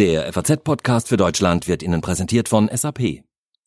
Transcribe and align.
Der 0.00 0.32
FAZ-Podcast 0.32 1.08
für 1.08 1.18
Deutschland 1.18 1.68
wird 1.68 1.82
Ihnen 1.82 2.00
präsentiert 2.00 2.48
von 2.48 2.70
SAP. 2.74 3.22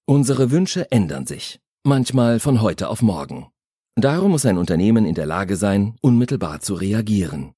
Unsere 0.08 0.50
Wünsche 0.50 0.90
ändern 0.90 1.28
sich, 1.28 1.60
manchmal 1.84 2.40
von 2.40 2.64
heute 2.64 2.90
auf 2.90 3.04
morgen. 3.04 3.52
Darum 3.94 4.32
muss 4.32 4.48
ein 4.48 4.58
Unternehmen 4.58 5.06
in 5.06 5.14
der 5.14 5.28
Lage 5.28 5.58
sein, 5.58 5.96
unmittelbar 6.02 6.60
zu 6.60 6.74
reagieren. 6.74 7.54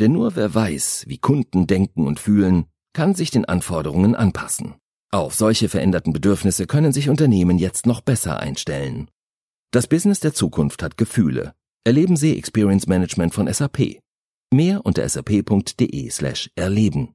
Denn 0.00 0.12
nur 0.12 0.36
wer 0.36 0.54
weiß, 0.54 1.04
wie 1.06 1.18
Kunden 1.18 1.66
denken 1.66 2.06
und 2.06 2.18
fühlen, 2.18 2.64
kann 2.94 3.14
sich 3.14 3.30
den 3.30 3.44
Anforderungen 3.44 4.14
anpassen. 4.14 4.76
Auf 5.12 5.34
solche 5.34 5.68
veränderten 5.68 6.14
Bedürfnisse 6.14 6.66
können 6.66 6.94
sich 6.94 7.10
Unternehmen 7.10 7.58
jetzt 7.58 7.84
noch 7.84 8.00
besser 8.00 8.40
einstellen. 8.40 9.10
Das 9.70 9.86
Business 9.86 10.20
der 10.20 10.32
Zukunft 10.32 10.82
hat 10.82 10.96
Gefühle. 10.96 11.52
Erleben 11.84 12.16
Sie 12.16 12.38
Experience 12.38 12.86
Management 12.86 13.34
von 13.34 13.52
SAP. 13.52 14.00
Mehr 14.50 14.80
unter 14.86 15.06
sap.de 15.06 16.08
slash 16.08 16.50
erleben. 16.54 17.14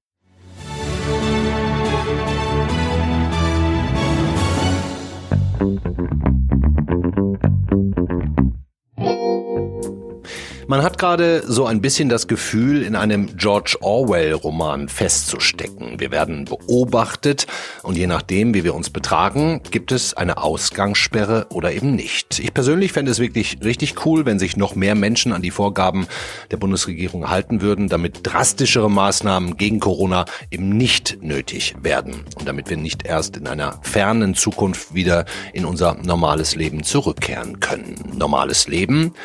Man 10.69 10.83
hat 10.83 10.99
gerade 10.99 11.41
so 11.47 11.65
ein 11.65 11.81
bisschen 11.81 12.09
das 12.09 12.27
Gefühl, 12.27 12.83
in 12.83 12.95
einem 12.95 13.35
George 13.35 13.77
Orwell-Roman 13.81 14.87
festzustecken. 14.87 15.99
Wir 15.99 16.11
werden 16.11 16.45
beobachtet 16.45 17.47
und 17.81 17.97
je 17.97 18.05
nachdem, 18.05 18.53
wie 18.53 18.63
wir 18.63 18.75
uns 18.75 18.91
betragen, 18.91 19.61
gibt 19.71 19.91
es 19.91 20.13
eine 20.13 20.37
Ausgangssperre 20.37 21.47
oder 21.49 21.71
eben 21.71 21.95
nicht. 21.95 22.37
Ich 22.37 22.53
persönlich 22.53 22.91
fände 22.91 23.09
es 23.09 23.17
wirklich 23.17 23.57
richtig 23.63 24.05
cool, 24.05 24.27
wenn 24.27 24.37
sich 24.37 24.57
noch 24.57 24.75
mehr 24.75 24.93
Menschen 24.93 25.33
an 25.33 25.41
die 25.41 25.49
Vorgaben 25.49 26.05
der 26.51 26.57
Bundesregierung 26.57 27.31
halten 27.31 27.61
würden, 27.61 27.89
damit 27.89 28.19
drastischere 28.21 28.91
Maßnahmen 28.91 29.57
gegen 29.57 29.79
Corona 29.79 30.25
eben 30.51 30.69
nicht 30.69 31.17
nötig 31.23 31.73
werden 31.81 32.25
und 32.37 32.47
damit 32.47 32.69
wir 32.69 32.77
nicht 32.77 33.07
erst 33.07 33.37
in 33.37 33.47
einer 33.47 33.79
fernen 33.81 34.35
Zukunft 34.35 34.93
wieder 34.93 35.25
in 35.51 35.65
unser 35.65 35.95
normales 35.95 36.53
Leben 36.53 36.83
zurückkehren 36.83 37.59
können. 37.59 37.95
Normales 38.15 38.67
Leben? 38.67 39.15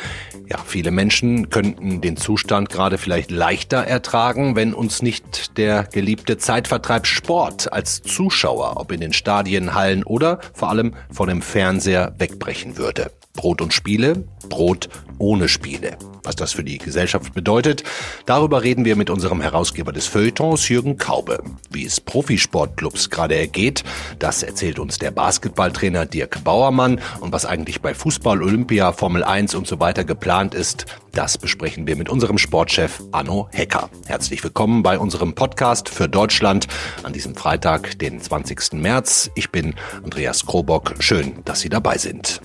Ja, 0.46 0.58
viele 0.58 0.90
Menschen 0.90 1.48
könnten 1.48 2.00
den 2.00 2.16
Zustand 2.16 2.68
gerade 2.68 2.98
vielleicht 2.98 3.30
leichter 3.30 3.78
ertragen, 3.78 4.56
wenn 4.56 4.74
uns 4.74 5.00
nicht 5.00 5.56
der 5.56 5.84
geliebte 5.84 6.36
Zeitvertreib 6.36 7.06
Sport 7.06 7.72
als 7.72 8.02
Zuschauer, 8.02 8.74
ob 8.76 8.92
in 8.92 9.00
den 9.00 9.12
Stadien, 9.12 9.74
Hallen 9.74 10.04
oder 10.04 10.40
vor 10.52 10.68
allem 10.68 10.94
vor 11.10 11.26
dem 11.26 11.40
Fernseher 11.40 12.14
wegbrechen 12.18 12.76
würde. 12.76 13.10
Brot 13.34 13.60
und 13.60 13.74
Spiele, 13.74 14.24
Brot 14.48 14.88
ohne 15.18 15.48
Spiele. 15.48 15.98
Was 16.22 16.36
das 16.36 16.52
für 16.52 16.64
die 16.64 16.78
Gesellschaft 16.78 17.34
bedeutet, 17.34 17.84
darüber 18.24 18.62
reden 18.62 18.84
wir 18.84 18.96
mit 18.96 19.10
unserem 19.10 19.42
Herausgeber 19.42 19.92
des 19.92 20.06
Feuilletons, 20.06 20.68
Jürgen 20.68 20.96
Kaube. 20.96 21.42
Wie 21.70 21.84
es 21.84 22.00
Profisportclubs 22.00 23.10
gerade 23.10 23.36
ergeht, 23.36 23.84
das 24.18 24.42
erzählt 24.42 24.78
uns 24.78 24.98
der 24.98 25.10
Basketballtrainer 25.10 26.06
Dirk 26.06 26.42
Bauermann. 26.42 27.00
Und 27.20 27.32
was 27.32 27.44
eigentlich 27.44 27.82
bei 27.82 27.94
Fußball, 27.94 28.42
Olympia, 28.42 28.92
Formel 28.92 29.22
1 29.22 29.54
und 29.54 29.66
so 29.66 29.80
weiter 29.80 30.04
geplant 30.04 30.54
ist, 30.54 30.86
das 31.12 31.36
besprechen 31.36 31.86
wir 31.86 31.96
mit 31.96 32.08
unserem 32.08 32.38
Sportchef 32.38 33.02
Anno 33.12 33.48
Hecker. 33.52 33.90
Herzlich 34.06 34.42
willkommen 34.42 34.82
bei 34.82 34.98
unserem 34.98 35.34
Podcast 35.34 35.88
für 35.90 36.08
Deutschland 36.08 36.66
an 37.02 37.12
diesem 37.12 37.34
Freitag, 37.34 37.98
den 37.98 38.20
20. 38.20 38.72
März. 38.74 39.30
Ich 39.34 39.50
bin 39.50 39.74
Andreas 40.02 40.46
Krobock. 40.46 40.94
Schön, 41.00 41.42
dass 41.44 41.60
Sie 41.60 41.68
dabei 41.68 41.98
sind. 41.98 42.40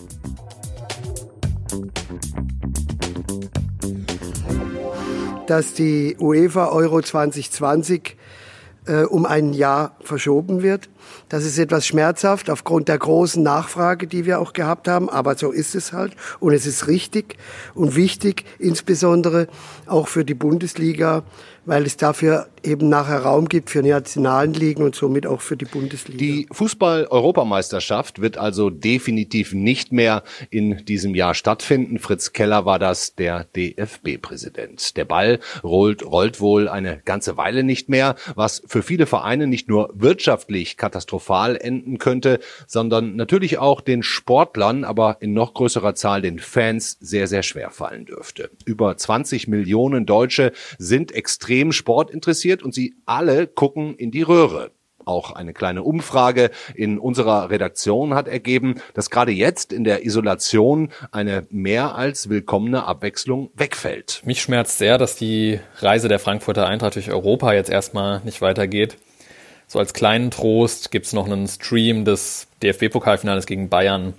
Dass 5.50 5.74
die 5.74 6.16
UEFA 6.20 6.68
Euro 6.68 7.02
2020 7.02 8.18
äh, 8.86 9.04
um 9.04 9.26
ein 9.26 9.54
Jahr 9.54 9.96
verschoben 10.02 10.62
wird. 10.62 10.90
Das 11.28 11.44
ist 11.46 11.58
etwas 11.58 11.86
schmerzhaft 11.86 12.50
aufgrund 12.50 12.88
der 12.88 12.98
großen 12.98 13.42
Nachfrage, 13.42 14.08
die 14.08 14.26
wir 14.26 14.40
auch 14.40 14.54
gehabt 14.54 14.88
haben, 14.88 15.10
aber 15.10 15.36
so 15.36 15.52
ist 15.52 15.76
es 15.76 15.92
halt 15.92 16.16
und 16.40 16.54
es 16.54 16.66
ist 16.66 16.88
richtig 16.88 17.38
und 17.74 17.96
wichtig, 17.96 18.46
insbesondere 18.60 19.48
auch 19.86 20.08
für 20.08 20.24
die 20.24 20.34
Bundesliga, 20.34 21.24
weil 21.70 21.86
es 21.86 21.98
dafür 21.98 22.48
eben 22.64 22.90
nachher 22.90 23.20
Raum 23.20 23.48
gibt 23.48 23.70
für 23.70 23.84
nationalen 23.84 24.54
Ligen 24.54 24.84
und 24.84 24.96
somit 24.96 25.28
auch 25.28 25.40
für 25.40 25.56
die 25.56 25.66
Bundesliga. 25.66 26.18
Die 26.18 26.48
Fußball-Europameisterschaft 26.52 28.20
wird 28.22 28.38
also 28.38 28.72
definitiv 28.72 29.54
nicht 29.54 29.92
mehr 29.92 30.24
in 30.50 30.84
diesem 30.86 31.14
Jahr 31.14 31.36
stattfinden. 31.36 32.00
Fritz 32.00 32.34
Keller 32.34 32.66
war 32.66 32.80
das, 32.80 33.14
der 33.14 33.46
DFB-Präsident. 33.56 34.98
Der 34.98 35.06
Ball 35.06 35.40
rollt, 35.64 36.04
rollt 36.04 36.42
wohl 36.42 36.68
eine 36.68 37.02
ganze 37.06 37.38
Weile 37.38 37.64
nicht 37.64 37.88
mehr, 37.88 38.16
was 38.34 38.64
für 38.66 38.82
viele 38.82 39.06
Vereine 39.06 39.46
nicht 39.46 39.70
nur 39.70 39.92
wirtschaftlich 39.94 40.76
katastrophal 40.76 41.56
enden 41.56 42.00
könnte, 42.00 42.40
sondern 42.66 43.16
natürlich 43.16 43.60
auch 43.60 43.82
den 43.82 44.02
Sportlern, 44.02 44.84
aber 44.84 45.18
in 45.20 45.34
noch 45.34 45.54
größerer 45.54 45.94
Zahl 45.94 46.24
den 46.24 46.40
Fans 46.40 46.98
sehr, 47.00 47.28
sehr 47.28 47.44
schwer 47.44 47.70
fallen 47.70 48.06
dürfte. 48.06 48.50
Über 48.66 48.98
20 48.98 49.48
Millionen 49.48 50.08
Deutsche 50.08 50.52
sind 50.80 51.12
extrem 51.12 51.59
sportinteressiert 51.72 52.64
und 52.64 52.74
sie 52.74 52.96
alle 53.06 53.48
gucken 53.48 53.96
in 53.96 54.12
die 54.12 54.22
Röhre. 54.22 54.72
Auch 55.06 55.32
eine 55.32 55.54
kleine 55.54 55.82
Umfrage 55.82 56.52
in 56.76 57.00
unserer 57.00 57.50
Redaktion 57.50 58.14
hat 58.14 58.28
ergeben, 58.28 58.76
dass 58.94 59.10
gerade 59.10 59.32
jetzt 59.32 59.74
in 59.74 59.84
der 59.84 60.06
Isolation 60.06 60.90
eine 61.12 61.48
mehr 61.50 61.96
als 61.96 62.30
willkommene 62.30 62.86
Abwechslung 62.86 63.50
wegfällt. 63.56 64.22
Mich 64.26 64.42
schmerzt 64.42 64.78
sehr, 64.78 64.98
dass 64.98 65.16
die 65.16 65.60
Reise 65.80 66.10
der 66.10 66.20
Frankfurter 66.20 66.68
Eintracht 66.68 66.96
durch 66.96 67.12
Europa 67.12 67.54
jetzt 67.54 67.72
erstmal 67.72 68.22
nicht 68.24 68.42
weitergeht. 68.42 68.98
So 69.66 69.80
als 69.80 69.94
kleinen 69.94 70.32
Trost 70.32 70.92
gibt's 70.92 71.14
noch 71.14 71.26
einen 71.26 71.48
Stream 71.48 72.06
des 72.06 72.48
DFB-Pokalfinales 72.62 73.46
gegen 73.46 73.70
Bayern 73.70 74.14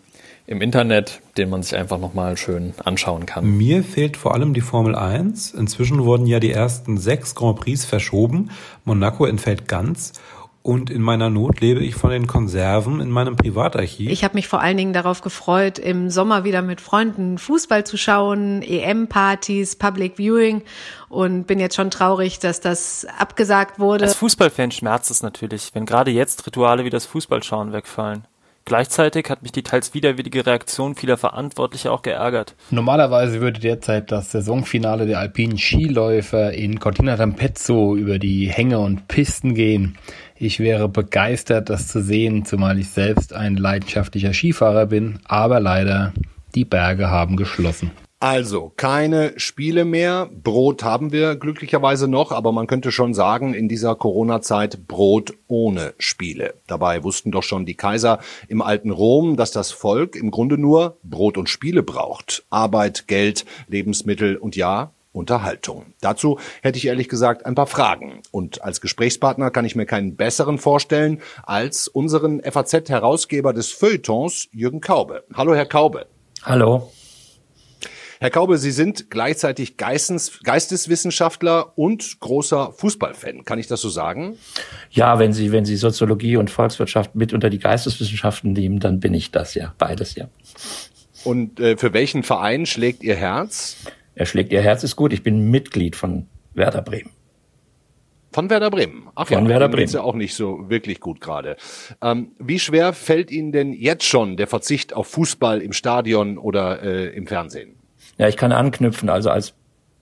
im 0.50 0.60
Internet, 0.60 1.20
den 1.36 1.48
man 1.48 1.62
sich 1.62 1.76
einfach 1.76 1.98
nochmal 1.98 2.36
schön 2.36 2.74
anschauen 2.84 3.24
kann. 3.24 3.56
Mir 3.56 3.84
fehlt 3.84 4.16
vor 4.16 4.34
allem 4.34 4.52
die 4.52 4.60
Formel 4.60 4.96
1. 4.96 5.52
Inzwischen 5.52 6.04
wurden 6.04 6.26
ja 6.26 6.40
die 6.40 6.50
ersten 6.50 6.98
sechs 6.98 7.36
Grand 7.36 7.60
Prix 7.60 7.84
verschoben. 7.84 8.50
Monaco 8.84 9.26
entfällt 9.26 9.68
ganz. 9.68 10.12
Und 10.62 10.90
in 10.90 11.02
meiner 11.02 11.30
Not 11.30 11.60
lebe 11.60 11.84
ich 11.84 11.94
von 11.94 12.10
den 12.10 12.26
Konserven 12.26 13.00
in 13.00 13.10
meinem 13.10 13.36
Privatarchiv. 13.36 14.10
Ich 14.10 14.24
habe 14.24 14.34
mich 14.34 14.48
vor 14.48 14.60
allen 14.60 14.76
Dingen 14.76 14.92
darauf 14.92 15.20
gefreut, 15.20 15.78
im 15.78 16.10
Sommer 16.10 16.42
wieder 16.42 16.62
mit 16.62 16.80
Freunden 16.80 17.38
Fußball 17.38 17.84
zu 17.84 17.96
schauen, 17.96 18.60
EM-Partys, 18.62 19.76
Public 19.76 20.16
Viewing 20.16 20.62
und 21.08 21.46
bin 21.46 21.60
jetzt 21.60 21.76
schon 21.76 21.92
traurig, 21.92 22.40
dass 22.40 22.60
das 22.60 23.06
abgesagt 23.18 23.78
wurde. 23.78 24.04
Als 24.04 24.16
Fußballfan 24.16 24.72
schmerzt 24.72 25.12
es 25.12 25.22
natürlich, 25.22 25.70
wenn 25.74 25.86
gerade 25.86 26.10
jetzt 26.10 26.44
Rituale 26.44 26.84
wie 26.84 26.90
das 26.90 27.06
Fußballschauen 27.06 27.72
wegfallen. 27.72 28.24
Gleichzeitig 28.64 29.28
hat 29.30 29.42
mich 29.42 29.52
die 29.52 29.62
teils 29.62 29.94
widerwillige 29.94 30.46
Reaktion 30.46 30.94
vieler 30.94 31.16
Verantwortlicher 31.16 31.92
auch 31.92 32.02
geärgert. 32.02 32.54
Normalerweise 32.70 33.40
würde 33.40 33.58
derzeit 33.58 34.12
das 34.12 34.30
Saisonfinale 34.30 35.06
der 35.06 35.18
alpinen 35.18 35.58
Skiläufer 35.58 36.52
in 36.52 36.78
Cortina 36.78 37.14
d'Ampezzo 37.14 37.96
über 37.96 38.18
die 38.18 38.48
Hänge 38.48 38.78
und 38.78 39.08
Pisten 39.08 39.54
gehen. 39.54 39.98
Ich 40.36 40.60
wäre 40.60 40.88
begeistert, 40.88 41.68
das 41.68 41.88
zu 41.88 42.02
sehen, 42.02 42.44
zumal 42.44 42.78
ich 42.78 42.90
selbst 42.90 43.32
ein 43.34 43.56
leidenschaftlicher 43.56 44.32
Skifahrer 44.32 44.86
bin, 44.86 45.18
aber 45.24 45.60
leider, 45.60 46.12
die 46.54 46.64
Berge 46.64 47.10
haben 47.10 47.36
geschlossen. 47.36 47.90
Also 48.22 48.70
keine 48.76 49.32
Spiele 49.38 49.86
mehr. 49.86 50.28
Brot 50.30 50.82
haben 50.82 51.10
wir 51.10 51.36
glücklicherweise 51.36 52.06
noch, 52.06 52.32
aber 52.32 52.52
man 52.52 52.66
könnte 52.66 52.92
schon 52.92 53.14
sagen, 53.14 53.54
in 53.54 53.66
dieser 53.66 53.94
Corona-Zeit 53.94 54.86
Brot 54.86 55.32
ohne 55.48 55.94
Spiele. 55.96 56.52
Dabei 56.66 57.02
wussten 57.02 57.30
doch 57.30 57.42
schon 57.42 57.64
die 57.64 57.76
Kaiser 57.76 58.18
im 58.46 58.60
alten 58.60 58.90
Rom, 58.90 59.38
dass 59.38 59.52
das 59.52 59.72
Volk 59.72 60.16
im 60.16 60.30
Grunde 60.30 60.58
nur 60.58 60.98
Brot 61.02 61.38
und 61.38 61.48
Spiele 61.48 61.82
braucht. 61.82 62.44
Arbeit, 62.50 63.08
Geld, 63.08 63.46
Lebensmittel 63.68 64.36
und 64.36 64.54
ja, 64.54 64.92
Unterhaltung. 65.12 65.86
Dazu 66.02 66.38
hätte 66.60 66.76
ich 66.76 66.88
ehrlich 66.88 67.08
gesagt 67.08 67.46
ein 67.46 67.54
paar 67.54 67.66
Fragen. 67.66 68.20
Und 68.32 68.62
als 68.62 68.82
Gesprächspartner 68.82 69.50
kann 69.50 69.64
ich 69.64 69.76
mir 69.76 69.86
keinen 69.86 70.16
besseren 70.16 70.58
vorstellen 70.58 71.22
als 71.42 71.88
unseren 71.88 72.42
FAZ-Herausgeber 72.42 73.54
des 73.54 73.72
Feuilletons, 73.72 74.48
Jürgen 74.52 74.82
Kaube. 74.82 75.24
Hallo, 75.32 75.54
Herr 75.54 75.64
Kaube. 75.64 76.04
Hallo. 76.42 76.90
Herr 78.22 78.28
Kaube, 78.28 78.58
Sie 78.58 78.70
sind 78.70 79.08
gleichzeitig 79.08 79.78
Geistens, 79.78 80.40
Geisteswissenschaftler 80.44 81.78
und 81.78 82.20
großer 82.20 82.70
Fußballfan. 82.70 83.46
Kann 83.46 83.58
ich 83.58 83.66
das 83.66 83.80
so 83.80 83.88
sagen? 83.88 84.36
Ja, 84.90 85.18
wenn 85.18 85.32
Sie, 85.32 85.52
wenn 85.52 85.64
Sie 85.64 85.76
Soziologie 85.76 86.36
und 86.36 86.50
Volkswirtschaft 86.50 87.14
mit 87.14 87.32
unter 87.32 87.48
die 87.48 87.58
Geisteswissenschaften 87.58 88.52
nehmen, 88.52 88.78
dann 88.78 89.00
bin 89.00 89.14
ich 89.14 89.30
das 89.30 89.54
ja. 89.54 89.74
Beides 89.78 90.16
ja. 90.16 90.28
Und 91.24 91.60
äh, 91.60 91.78
für 91.78 91.94
welchen 91.94 92.22
Verein 92.22 92.66
schlägt 92.66 93.02
Ihr 93.02 93.16
Herz? 93.16 93.78
Er 94.14 94.26
schlägt 94.26 94.52
ihr 94.52 94.60
Herz 94.60 94.84
ist 94.84 94.96
gut. 94.96 95.14
Ich 95.14 95.22
bin 95.22 95.50
Mitglied 95.50 95.96
von 95.96 96.26
Werder 96.52 96.82
Bremen. 96.82 97.08
Von 98.32 98.50
Werder 98.50 98.70
Bremen. 98.70 99.08
Ach 99.14 99.28
von 99.28 99.44
ja, 99.44 99.48
Werder 99.48 99.70
Bremen. 99.70 99.84
ist 99.84 99.94
ja 99.94 100.02
auch 100.02 100.14
nicht 100.14 100.34
so 100.34 100.68
wirklich 100.68 101.00
gut 101.00 101.22
gerade. 101.22 101.56
Ähm, 102.02 102.32
wie 102.38 102.58
schwer 102.58 102.92
fällt 102.92 103.30
Ihnen 103.30 103.50
denn 103.50 103.72
jetzt 103.72 104.04
schon 104.04 104.36
der 104.36 104.46
Verzicht 104.46 104.92
auf 104.92 105.06
Fußball 105.06 105.62
im 105.62 105.72
Stadion 105.72 106.36
oder 106.36 106.82
äh, 106.82 107.16
im 107.16 107.26
Fernsehen? 107.26 107.79
Ja, 108.20 108.28
ich 108.28 108.36
kann 108.36 108.52
anknüpfen. 108.52 109.08
Also 109.08 109.30
als 109.30 109.54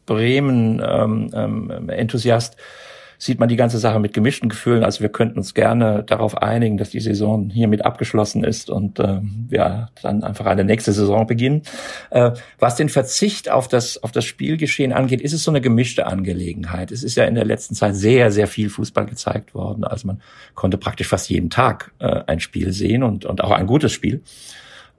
Bremen-Enthusiast 0.05 2.55
ähm, 2.55 2.59
ähm, 2.59 2.65
sieht 3.17 3.39
man 3.39 3.49
die 3.49 3.55
ganze 3.55 3.79
Sache 3.79 4.01
mit 4.01 4.13
gemischten 4.13 4.49
Gefühlen. 4.49 4.83
Also 4.83 5.03
wir 5.03 5.09
könnten 5.09 5.39
uns 5.39 5.55
gerne 5.55 6.03
darauf 6.03 6.43
einigen, 6.43 6.79
dass 6.79 6.91
die 6.91 6.99
Saison 6.99 7.49
hiermit 7.49 7.85
abgeschlossen 7.85 8.43
ist 8.43 8.71
und 8.71 8.99
äh, 8.99 9.21
wir 9.23 9.91
dann 10.03 10.25
einfach 10.25 10.47
eine 10.47 10.65
nächste 10.65 10.93
Saison 10.93 11.29
beginnen. 11.29 11.63
Äh, 12.11 12.33
was 12.59 12.75
den 12.75 12.89
Verzicht 12.89 13.53
auf 13.53 13.69
das, 13.69 14.03
auf 14.03 14.11
das 14.11 14.25
Spielgeschehen 14.25 14.93
angeht, 14.93 15.21
ist 15.21 15.33
es 15.33 15.45
so 15.45 15.53
eine 15.53 15.61
gemischte 15.61 16.09
Angelegenheit. 16.09 16.91
Es 16.91 17.05
ist 17.05 17.15
ja 17.15 17.23
in 17.23 17.37
der 17.37 17.45
letzten 17.45 17.77
Zeit 17.77 17.95
sehr, 17.95 18.33
sehr 18.33 18.49
viel 18.49 18.69
Fußball 18.69 19.07
gezeigt 19.07 19.55
worden. 19.55 19.85
Also 19.85 20.09
man 20.09 20.21
konnte 20.57 20.77
praktisch 20.77 21.07
fast 21.07 21.31
jeden 21.31 21.51
Tag 21.51 21.93
äh, 22.01 22.23
ein 22.27 22.41
Spiel 22.41 22.73
sehen 22.73 23.05
und, 23.05 23.27
und 23.27 23.45
auch 23.45 23.53
ein 23.53 23.69
gutes 23.69 23.93
Spiel. 23.93 24.23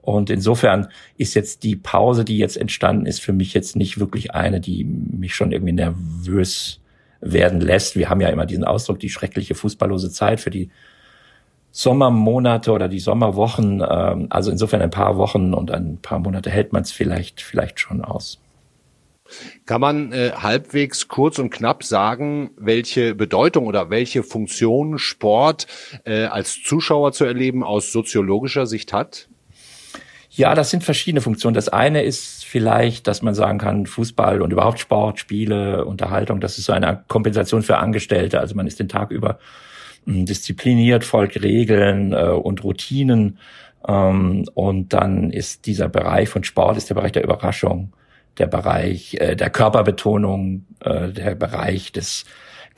Und 0.02 0.30
insofern 0.30 0.88
ist 1.16 1.34
jetzt 1.34 1.62
die 1.62 1.76
Pause, 1.76 2.24
die 2.24 2.38
jetzt 2.38 2.56
entstanden 2.56 3.06
ist, 3.06 3.20
für 3.20 3.32
mich 3.32 3.54
jetzt 3.54 3.76
nicht 3.76 4.00
wirklich 4.00 4.34
eine, 4.34 4.60
die 4.60 4.84
mich 4.84 5.34
schon 5.34 5.52
irgendwie 5.52 5.72
nervös 5.72 6.80
werden 7.20 7.60
lässt. 7.60 7.96
Wir 7.96 8.08
haben 8.08 8.20
ja 8.20 8.28
immer 8.28 8.46
diesen 8.46 8.64
Ausdruck, 8.64 8.98
die 8.98 9.10
schreckliche 9.10 9.54
fußballlose 9.54 10.10
Zeit 10.10 10.40
für 10.40 10.50
die 10.50 10.70
Sommermonate 11.70 12.72
oder 12.72 12.88
die 12.88 12.98
Sommerwochen. 12.98 13.84
Ähm, 13.88 14.26
also 14.30 14.50
insofern 14.50 14.82
ein 14.82 14.90
paar 14.90 15.16
Wochen 15.18 15.54
und 15.54 15.70
ein 15.70 15.98
paar 15.98 16.18
Monate 16.18 16.50
hält 16.50 16.72
man 16.72 16.82
es 16.82 16.92
vielleicht, 16.92 17.40
vielleicht 17.42 17.78
schon 17.78 18.02
aus. 18.02 18.40
Kann 19.64 19.80
man 19.80 20.12
äh, 20.12 20.32
halbwegs 20.34 21.06
kurz 21.06 21.38
und 21.38 21.50
knapp 21.50 21.84
sagen, 21.84 22.50
welche 22.56 23.14
Bedeutung 23.14 23.66
oder 23.66 23.88
welche 23.88 24.24
Funktion 24.24 24.98
Sport 24.98 25.68
äh, 26.04 26.24
als 26.24 26.60
Zuschauer 26.62 27.12
zu 27.12 27.24
erleben 27.24 27.62
aus 27.62 27.92
soziologischer 27.92 28.66
Sicht 28.66 28.92
hat? 28.92 29.28
Ja, 30.32 30.54
das 30.54 30.70
sind 30.70 30.84
verschiedene 30.84 31.20
Funktionen. 31.20 31.54
Das 31.54 31.68
eine 31.68 32.02
ist 32.02 32.44
vielleicht, 32.44 33.08
dass 33.08 33.20
man 33.20 33.34
sagen 33.34 33.58
kann, 33.58 33.86
Fußball 33.86 34.42
und 34.42 34.52
überhaupt 34.52 34.78
Sport, 34.78 35.18
Spiele, 35.18 35.84
Unterhaltung, 35.84 36.40
das 36.40 36.56
ist 36.56 36.66
so 36.66 36.72
eine 36.72 37.02
Kompensation 37.08 37.62
für 37.62 37.78
Angestellte. 37.78 38.38
Also 38.38 38.54
man 38.54 38.68
ist 38.68 38.78
den 38.78 38.88
Tag 38.88 39.10
über 39.10 39.40
hm, 40.06 40.26
diszipliniert, 40.26 41.04
folgt 41.04 41.42
Regeln 41.42 42.12
äh, 42.12 42.26
und 42.26 42.62
Routinen. 42.62 43.38
Ähm, 43.86 44.46
und 44.54 44.92
dann 44.92 45.30
ist 45.32 45.66
dieser 45.66 45.88
Bereich 45.88 46.28
von 46.28 46.44
Sport, 46.44 46.76
ist 46.76 46.90
der 46.90 46.94
Bereich 46.94 47.12
der 47.12 47.24
Überraschung, 47.24 47.92
der 48.38 48.46
Bereich 48.46 49.14
äh, 49.14 49.34
der 49.34 49.50
Körperbetonung, 49.50 50.64
äh, 50.78 51.08
der 51.08 51.34
Bereich 51.34 51.90
des 51.90 52.24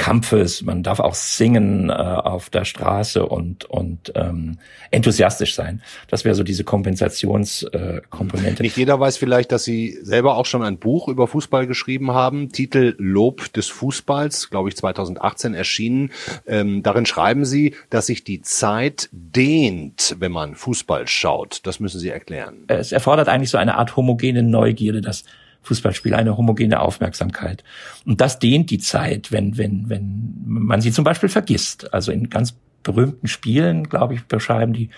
Kampfes, 0.02 0.62
man 0.62 0.82
darf 0.82 0.98
auch 0.98 1.14
singen 1.14 1.88
äh, 1.88 1.92
auf 1.92 2.50
der 2.50 2.64
Straße 2.64 3.24
und, 3.24 3.66
und 3.66 4.10
ähm, 4.16 4.58
enthusiastisch 4.90 5.54
sein. 5.54 5.80
Das 6.08 6.24
wäre 6.24 6.34
so 6.34 6.42
diese 6.42 6.64
Kompensationskomponente. 6.64 8.60
Äh, 8.60 8.62
Nicht 8.64 8.76
jeder 8.76 8.98
weiß 8.98 9.16
vielleicht, 9.16 9.52
dass 9.52 9.62
Sie 9.62 9.96
selber 10.02 10.36
auch 10.36 10.46
schon 10.46 10.64
ein 10.64 10.78
Buch 10.78 11.06
über 11.06 11.28
Fußball 11.28 11.68
geschrieben 11.68 12.10
haben. 12.10 12.50
Titel 12.50 12.96
Lob 12.98 13.52
des 13.52 13.68
Fußballs, 13.68 14.50
glaube 14.50 14.70
ich 14.70 14.76
2018 14.76 15.54
erschienen. 15.54 16.10
Ähm, 16.48 16.82
darin 16.82 17.06
schreiben 17.06 17.44
Sie, 17.44 17.76
dass 17.88 18.06
sich 18.06 18.24
die 18.24 18.42
Zeit 18.42 19.08
dehnt, 19.12 20.16
wenn 20.18 20.32
man 20.32 20.56
Fußball 20.56 21.06
schaut. 21.06 21.60
Das 21.62 21.78
müssen 21.78 22.00
Sie 22.00 22.08
erklären. 22.08 22.64
Es 22.66 22.90
erfordert 22.90 23.28
eigentlich 23.28 23.50
so 23.50 23.58
eine 23.58 23.76
Art 23.78 23.94
homogene 23.94 24.42
Neugierde, 24.42 25.00
dass 25.00 25.22
Fußballspiel 25.62 26.14
eine 26.14 26.36
homogene 26.36 26.80
Aufmerksamkeit. 26.80 27.64
Und 28.04 28.20
das 28.20 28.38
dehnt 28.38 28.70
die 28.70 28.78
Zeit, 28.78 29.32
wenn, 29.32 29.58
wenn, 29.58 29.88
wenn 29.88 30.42
man 30.44 30.80
sie 30.80 30.92
zum 30.92 31.04
Beispiel 31.04 31.28
vergisst. 31.28 31.92
Also 31.94 32.12
in 32.12 32.30
ganz 32.30 32.54
berühmten 32.82 33.28
Spielen, 33.28 33.88
glaube 33.88 34.14
ich, 34.14 34.24
beschreiben 34.24 34.72
die 34.72 34.90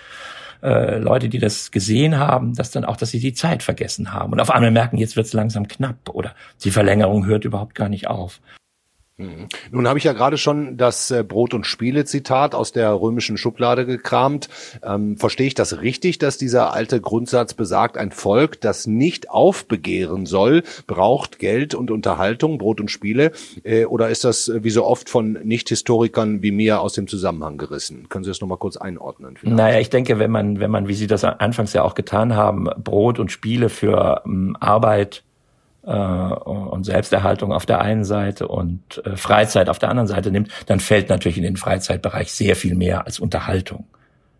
äh, 0.63 0.99
Leute, 0.99 1.29
die 1.29 1.39
das 1.39 1.71
gesehen 1.71 2.19
haben, 2.19 2.55
dass 2.55 2.71
dann 2.71 2.85
auch, 2.85 2.97
dass 2.97 3.11
sie 3.11 3.21
die 3.21 3.35
Zeit 3.35 3.63
vergessen 3.63 4.13
haben 4.13 4.33
und 4.33 4.41
auf 4.41 4.51
einmal 4.51 4.71
merken, 4.71 4.97
jetzt 4.97 5.17
wird 5.17 5.27
es 5.27 5.35
langsam 5.35 5.69
knapp 5.69 6.09
oder 6.09 6.35
die 6.65 6.71
Verlängerung 6.71 7.27
hört 7.27 7.45
überhaupt 7.45 7.75
gar 7.75 7.91
nicht 7.91 8.07
auf. 8.07 8.41
Nun 9.17 9.87
habe 9.87 9.97
ich 9.97 10.05
ja 10.05 10.13
gerade 10.13 10.39
schon 10.39 10.77
das 10.77 11.13
äh, 11.13 11.23
Brot- 11.23 11.55
und 11.55 11.67
Spiele-Zitat 11.67 12.53
aus 12.53 12.73
der 12.73 13.01
römischen 13.01 13.37
Schublade 13.37 13.87
gekramt. 13.87 14.49
Ähm, 14.83 15.17
verstehe 15.17 15.47
ich 15.47 15.55
das 15.55 15.81
richtig, 15.81 16.19
dass 16.19 16.37
dieser 16.37 16.73
alte 16.73 17.01
Grundsatz 17.01 17.55
besagt, 17.55 17.97
ein 17.97 18.11
Volk, 18.11 18.61
das 18.61 18.89
nicht 18.89 19.31
aufbegehren 19.31 20.27
soll, 20.27 20.65
braucht 20.89 21.39
Geld 21.39 21.77
und 21.77 21.93
Unterhaltung, 21.93 22.59
Brot 22.59 22.81
und 22.81 22.91
Spiele? 22.91 23.31
Äh, 23.63 23.85
oder 23.85 24.09
ist 24.09 24.25
das 24.25 24.49
äh, 24.49 24.65
wie 24.65 24.71
so 24.71 24.85
oft 24.85 25.09
von 25.09 25.35
Nicht-Historikern 25.45 26.43
wie 26.43 26.51
mir 26.51 26.81
aus 26.81 26.95
dem 26.95 27.07
Zusammenhang 27.07 27.57
gerissen? 27.57 28.09
Können 28.09 28.25
Sie 28.25 28.31
das 28.31 28.41
nochmal 28.41 28.59
kurz 28.59 28.77
einordnen? 28.77 29.37
Vielleicht? 29.37 29.57
Naja, 29.57 29.79
ich 29.79 29.91
denke, 29.91 30.19
wenn 30.19 30.33
man, 30.33 30.59
wenn 30.59 30.73
man, 30.73 30.89
wie 30.89 30.95
Sie 30.95 31.07
das 31.07 31.23
anfangs 31.23 31.73
ja 31.73 31.83
auch 31.83 31.95
getan 31.95 32.35
haben, 32.35 32.69
Brot 32.83 33.21
und 33.21 33.31
Spiele 33.31 33.69
für 33.69 34.23
ähm, 34.27 34.57
Arbeit, 34.59 35.23
und 35.91 36.85
Selbsterhaltung 36.85 37.53
auf 37.53 37.67
der 37.67 37.81
einen 37.81 38.05
Seite 38.05 38.49
und 38.49 39.03
äh, 39.05 39.17
Freizeit 39.17 39.69
auf 39.69 39.79
der 39.79 39.91
anderen 39.91 40.07
Seite 40.07 40.31
nimmt, 40.31 40.51
dann 40.67 40.81
fällt 40.81 41.09
natürlich 41.09 41.37
in 41.37 41.43
den 41.43 41.57
Freizeitbereich 41.57 42.33
sehr 42.33 42.57
viel 42.57 42.75
mehr 42.75 43.07
als 43.07 43.19
Unterhaltung. 43.19 43.87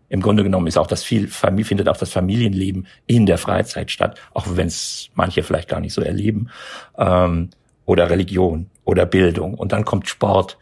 Im 0.09 0.21
Grunde 0.21 0.43
genommen 0.43 0.67
ist 0.67 0.77
auch 0.77 0.87
das 0.87 1.03
viel, 1.03 1.27
findet 1.27 1.89
auch 1.89 1.97
das 1.97 2.11
Familienleben 2.11 2.87
in 3.07 3.25
der 3.25 3.37
Freizeit 3.37 3.91
statt, 3.91 4.19
auch 4.33 4.45
wenn 4.51 4.67
es 4.67 5.09
manche 5.15 5.43
vielleicht 5.43 5.67
gar 5.67 5.79
nicht 5.79 5.93
so 5.93 6.01
erleben, 6.01 6.49
ähm, 6.97 7.49
oder 7.85 8.09
Religion 8.09 8.69
oder 8.83 9.05
Bildung. 9.05 9.55
Und 9.55 9.71
dann 9.71 9.85
kommt 9.85 10.07
Sport 10.07 10.57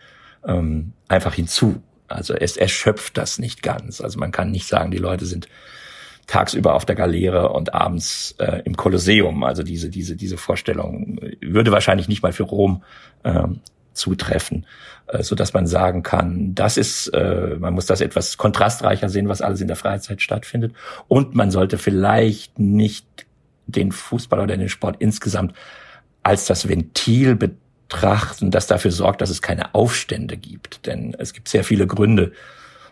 ähm, 0.45 0.93
einfach 1.07 1.33
hinzu. 1.33 1.81
Also 2.07 2.33
es 2.33 2.57
erschöpft 2.57 3.17
das 3.17 3.39
nicht 3.39 3.63
ganz. 3.63 4.01
Also 4.01 4.19
man 4.19 4.31
kann 4.31 4.51
nicht 4.51 4.67
sagen, 4.67 4.91
die 4.91 4.97
Leute 4.97 5.25
sind 5.25 5.47
tagsüber 6.27 6.73
auf 6.73 6.85
der 6.85 6.95
Galeere 6.95 7.49
und 7.49 7.73
abends 7.73 8.35
äh, 8.39 8.61
im 8.65 8.77
Kolosseum. 8.77 9.43
Also 9.43 9.63
diese, 9.63 9.89
diese, 9.89 10.15
diese 10.15 10.37
Vorstellung 10.37 11.19
würde 11.41 11.71
wahrscheinlich 11.71 12.07
nicht 12.07 12.23
mal 12.23 12.33
für 12.33 12.43
Rom 12.43 12.83
ähm, 13.23 13.59
zutreffen, 13.93 14.65
äh, 15.07 15.23
so 15.23 15.35
dass 15.35 15.53
man 15.53 15.67
sagen 15.67 16.03
kann, 16.03 16.55
das 16.55 16.77
ist, 16.77 17.07
äh, 17.09 17.57
man 17.59 17.73
muss 17.73 17.85
das 17.85 18.01
etwas 18.01 18.37
kontrastreicher 18.37 19.09
sehen, 19.09 19.29
was 19.29 19.41
alles 19.41 19.61
in 19.61 19.67
der 19.67 19.75
Freizeit 19.75 20.21
stattfindet. 20.21 20.73
Und 21.07 21.35
man 21.35 21.51
sollte 21.51 21.77
vielleicht 21.77 22.59
nicht 22.59 23.05
den 23.67 23.91
Fußball 23.91 24.39
oder 24.39 24.57
den 24.57 24.69
Sport 24.69 24.97
insgesamt 24.99 25.53
als 26.21 26.45
das 26.45 26.67
Ventil 26.67 27.35
betrachten, 27.35 28.51
das 28.51 28.67
dafür 28.67 28.91
sorgt, 28.91 29.21
dass 29.21 29.29
es 29.29 29.41
keine 29.41 29.75
Aufstände 29.75 30.37
gibt. 30.37 30.85
Denn 30.85 31.15
es 31.17 31.33
gibt 31.33 31.47
sehr 31.47 31.63
viele 31.63 31.85
Gründe, 31.87 32.31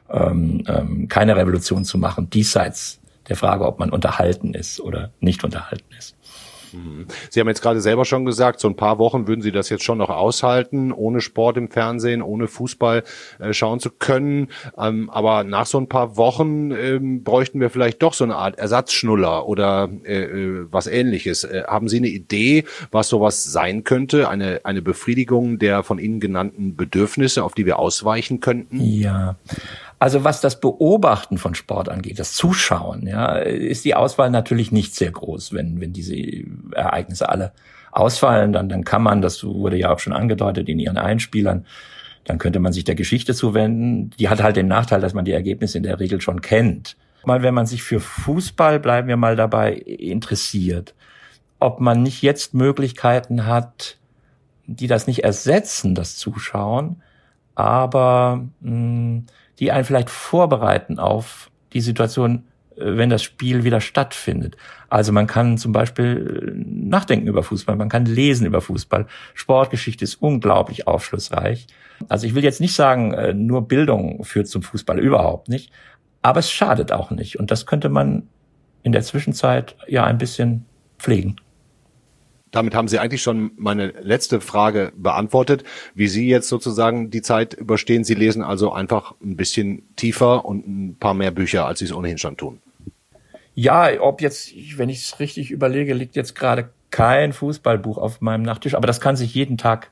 ähm, 0.10 0.64
ähm, 0.68 1.08
keine 1.08 1.36
Revolution 1.36 1.86
zu 1.86 1.98
machen, 1.98 2.30
diesseits 2.30 3.01
der 3.32 3.38
Frage, 3.38 3.66
ob 3.66 3.80
man 3.80 3.92
unterhalten 3.92 4.54
ist 4.54 4.82
oder 4.82 5.12
nicht 5.22 5.46
unterhalten 5.46 5.94
ist. 5.98 6.18
Mhm. 6.74 7.06
Sie 7.30 7.40
haben 7.40 7.48
jetzt 7.48 7.62
gerade 7.62 7.80
selber 7.80 8.04
schon 8.04 8.26
gesagt, 8.26 8.60
so 8.60 8.68
ein 8.68 8.76
paar 8.76 9.00
Wochen 9.00 9.28
würden 9.28 9.42
Sie 9.42 9.52
das 9.52 9.70
jetzt 9.70 9.84
schon 9.84 9.98
noch 9.98 10.10
aushalten, 10.10 10.92
ohne 10.92 11.22
Sport 11.22 11.58
im 11.58 11.70
Fernsehen, 11.70 12.22
ohne 12.22 12.48
Fußball 12.48 13.04
äh, 13.40 13.54
schauen 13.54 13.80
zu 13.80 13.90
können. 13.90 14.50
Ähm, 14.78 15.10
aber 15.10 15.44
nach 15.44 15.66
so 15.66 15.78
ein 15.78 15.88
paar 15.88 16.18
Wochen 16.18 16.72
ähm, 16.72 17.24
bräuchten 17.24 17.60
wir 17.60 17.70
vielleicht 17.70 18.02
doch 18.02 18.14
so 18.14 18.24
eine 18.24 18.36
Art 18.36 18.58
Ersatzschnuller 18.60 19.48
oder 19.48 19.90
äh, 20.04 20.24
äh, 20.24 20.66
was 20.70 20.88
ähnliches. 20.88 21.44
Äh, 21.44 21.64
haben 21.68 21.88
Sie 21.88 21.98
eine 21.98 22.10
Idee, 22.10 22.66
was 22.92 23.08
sowas 23.10 23.44
sein 23.44 23.84
könnte? 23.84 24.30
Eine, 24.30 24.62
eine 24.64 24.82
Befriedigung 24.82 25.58
der 25.58 25.84
von 25.84 26.00
Ihnen 26.00 26.20
genannten 26.20 26.76
Bedürfnisse, 26.76 27.44
auf 27.44 27.54
die 27.54 27.66
wir 27.66 27.80
ausweichen 27.80 28.40
könnten? 28.40 28.80
Ja. 28.82 29.36
Also 30.02 30.24
was 30.24 30.42
das 30.42 30.60
Beobachten 30.60 31.38
von 31.38 31.54
Sport 31.54 31.88
angeht, 31.88 32.18
das 32.18 32.34
Zuschauen, 32.34 33.06
ja, 33.06 33.36
ist 33.36 33.86
die 33.86 33.94
Auswahl 33.94 34.32
natürlich 34.32 34.72
nicht 34.72 34.96
sehr 34.96 35.12
groß, 35.12 35.54
wenn, 35.54 35.80
wenn 35.80 35.94
diese 35.94 36.16
Ereignisse 36.72 37.30
alle 37.30 37.52
ausfallen, 37.92 38.52
dann, 38.52 38.68
dann 38.68 38.84
kann 38.84 39.04
man, 39.04 39.22
das 39.22 39.44
wurde 39.44 39.78
ja 39.78 39.94
auch 39.94 40.00
schon 40.00 40.14
angedeutet 40.14 40.68
in 40.70 40.80
ihren 40.80 40.98
Einspielern, 40.98 41.68
dann 42.24 42.40
könnte 42.40 42.58
man 42.58 42.74
sich 42.74 42.84
der 42.84 42.96
Geschichte 42.96 43.36
zuwenden. 43.36 44.10
Die 44.18 44.28
hat 44.28 44.42
halt 44.42 44.56
den 44.56 44.68
Nachteil, 44.68 45.02
dass 45.02 45.14
man 45.14 45.24
die 45.24 45.34
Ergebnisse 45.34 45.78
in 45.78 45.84
der 45.84 46.00
Regel 46.00 46.20
schon 46.20 46.42
kennt. 46.42 46.98
Mal, 47.24 47.44
wenn 47.44 47.54
man 47.54 47.68
sich 47.68 47.84
für 47.84 48.00
Fußball, 48.00 48.80
bleiben 48.80 49.08
wir 49.08 49.18
mal 49.18 49.36
dabei, 49.36 49.74
interessiert, 49.74 50.96
ob 51.60 51.80
man 51.80 52.02
nicht 52.02 52.24
jetzt 52.24 52.56
Möglichkeiten 52.56 53.46
hat, 53.46 54.00
die 54.66 54.88
das 54.88 55.06
nicht 55.06 55.24
ersetzen, 55.24 55.94
das 55.94 56.18
Zuschauen, 56.18 57.04
aber 57.54 58.48
mh, 58.62 58.72
hm, 58.72 59.26
die 59.62 59.72
einen 59.72 59.86
vielleicht 59.86 60.10
vorbereiten 60.10 61.00
auf 61.00 61.50
die 61.72 61.80
Situation, 61.80 62.44
äh, 62.76 62.98
wenn 62.98 63.10
das 63.10 63.24
Spiel 63.24 63.64
wieder 63.64 63.80
stattfindet. 63.80 64.58
Also 64.90 65.14
man 65.14 65.28
kann 65.28 65.58
zum 65.58 65.72
Beispiel 65.72 66.54
äh, 66.58 66.64
nachdenken 66.66 67.28
über 67.28 67.44
Fußball, 67.44 67.78
man 67.78 67.88
kann 67.88 68.06
lesen 68.06 68.46
über 68.46 68.60
Fußball. 68.60 69.06
Sportgeschichte 69.34 70.04
ist 70.04 70.16
unglaublich 70.16 70.88
aufschlussreich. 70.88 71.68
Also 72.10 72.28
ich 72.28 72.36
will 72.36 72.44
jetzt 72.44 72.60
nicht 72.60 72.76
sagen, 72.76 73.14
äh, 73.14 73.34
nur 73.34 73.68
Bildung 73.68 74.26
führt 74.26 74.48
zum 74.48 74.64
Fußball, 74.64 75.00
überhaupt 75.00 75.48
nicht. 75.48 75.72
Aber 76.24 76.40
es 76.40 76.52
schadet 76.52 76.92
auch 76.92 77.12
nicht. 77.12 77.40
Und 77.40 77.52
das 77.52 77.66
könnte 77.66 77.90
man 77.90 78.28
in 78.84 78.92
der 78.92 79.04
Zwischenzeit 79.04 79.76
ja 79.88 80.04
ein 80.04 80.18
bisschen 80.18 80.66
pflegen. 80.98 81.36
Damit 82.52 82.76
haben 82.76 82.88
Sie 82.88 83.00
eigentlich 83.00 83.22
schon 83.22 83.52
meine 83.56 83.94
letzte 84.02 84.42
Frage 84.42 84.92
beantwortet, 84.96 85.64
wie 85.96 86.08
Sie 86.08 86.28
jetzt 86.28 86.50
sozusagen 86.50 87.10
die 87.10 87.22
Zeit 87.22 87.54
überstehen. 87.54 88.04
Sie 88.04 88.14
lesen 88.14 88.44
also 88.44 88.74
einfach 88.74 89.16
ein 89.24 89.38
bisschen 89.38 89.84
tiefer 89.96 90.46
und 90.46 90.68
ein 90.68 90.96
paar 91.00 91.14
mehr 91.14 91.32
Bücher, 91.32 91.66
als 91.66 91.80
Sie 91.80 91.86
es 91.86 91.94
ohnehin 91.94 92.18
schon 92.18 92.38
tun. 92.38 92.60
Ja, 93.56 93.90
ob 94.02 94.22
jetzt, 94.22 94.54
wenn 94.78 94.90
ich 94.90 95.00
es 95.00 95.20
richtig 95.20 95.52
überlege, 95.52 95.94
liegt 95.94 96.16
jetzt 96.16 96.36
gerade 96.36 96.70
kein 96.90 97.34
Fußballbuch 97.34 97.98
auf 97.98 98.22
meinem 98.22 98.44
Nachttisch, 98.44 98.76
aber 98.76 98.88
das 98.88 99.02
kann 99.02 99.16
sich 99.16 99.34
jeden 99.34 99.58
Tag 99.58 99.90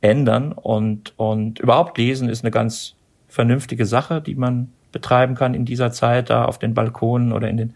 ändern 0.00 0.52
und, 0.52 1.12
und 1.16 1.58
überhaupt 1.58 1.98
lesen 1.98 2.28
ist 2.28 2.44
eine 2.44 2.50
ganz 2.50 2.94
vernünftige 3.28 3.84
Sache, 3.84 4.20
die 4.20 4.34
man 4.34 4.72
betreiben 4.92 5.34
kann 5.34 5.54
in 5.54 5.64
dieser 5.64 5.92
Zeit 5.92 6.30
da 6.30 6.44
auf 6.44 6.58
den 6.58 6.74
Balkonen 6.74 7.32
oder 7.32 7.48
in 7.48 7.56
den 7.56 7.74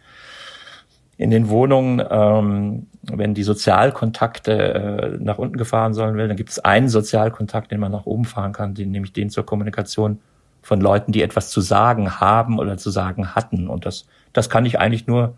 in 1.23 1.31
den 1.31 1.49
Wohnungen, 1.49 2.03
ähm, 2.11 2.87
wenn 3.03 3.33
die 3.35 3.45
Sozialkontakte 3.45 4.53
äh, 4.53 5.19
nach 5.21 5.39
unten 5.39 5.57
gefahren 5.57 5.95
sollen 5.95 6.17
will, 6.17 6.29
dann 6.29 6.37
gibt 6.37 6.51
es 6.51 6.59
einen 6.59 6.89
Sozialkontakt, 6.89 7.71
den 7.71 7.81
man 7.81 7.93
nach 7.93 8.07
oben 8.07 8.25
fahren 8.25 8.53
kann, 8.53 8.75
den, 8.75 8.91
nämlich 8.91 9.13
den 9.13 9.31
zur 9.31 9.47
Kommunikation 9.47 10.19
von 10.63 10.81
Leuten, 10.81 11.13
die 11.13 11.23
etwas 11.23 11.51
zu 11.51 11.61
sagen 11.61 12.21
haben 12.21 12.59
oder 12.59 12.77
zu 12.77 12.91
sagen 12.91 13.35
hatten. 13.35 13.69
Und 13.69 13.87
das, 13.87 14.07
das 14.33 14.51
kann 14.51 14.67
ich 14.67 14.81
eigentlich 14.81 15.07
nur, 15.07 15.35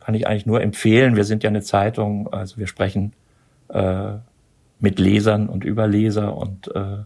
kann 0.00 0.14
ich 0.14 0.26
eigentlich 0.26 0.46
nur 0.46 0.60
empfehlen. 0.60 1.16
Wir 1.16 1.24
sind 1.24 1.42
ja 1.42 1.48
eine 1.48 1.62
Zeitung, 1.62 2.32
also 2.32 2.58
wir 2.58 2.66
sprechen 2.66 3.14
äh, 3.68 4.12
mit 4.80 4.98
Lesern 4.98 5.48
und 5.48 5.64
über 5.64 5.86
Leser 5.86 6.36
und 6.36 6.74
äh, 6.74 6.98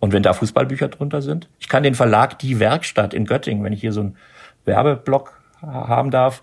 und 0.00 0.12
wenn 0.12 0.22
da 0.22 0.32
Fußballbücher 0.32 0.86
drunter 0.86 1.22
sind. 1.22 1.48
Ich 1.58 1.68
kann 1.68 1.82
den 1.82 1.96
Verlag 1.96 2.38
Die 2.38 2.60
Werkstatt 2.60 3.14
in 3.14 3.24
Göttingen, 3.24 3.64
wenn 3.64 3.72
ich 3.72 3.80
hier 3.80 3.92
so 3.92 4.00
einen 4.00 4.16
Werbeblock 4.64 5.40
haben 5.60 6.12
darf, 6.12 6.42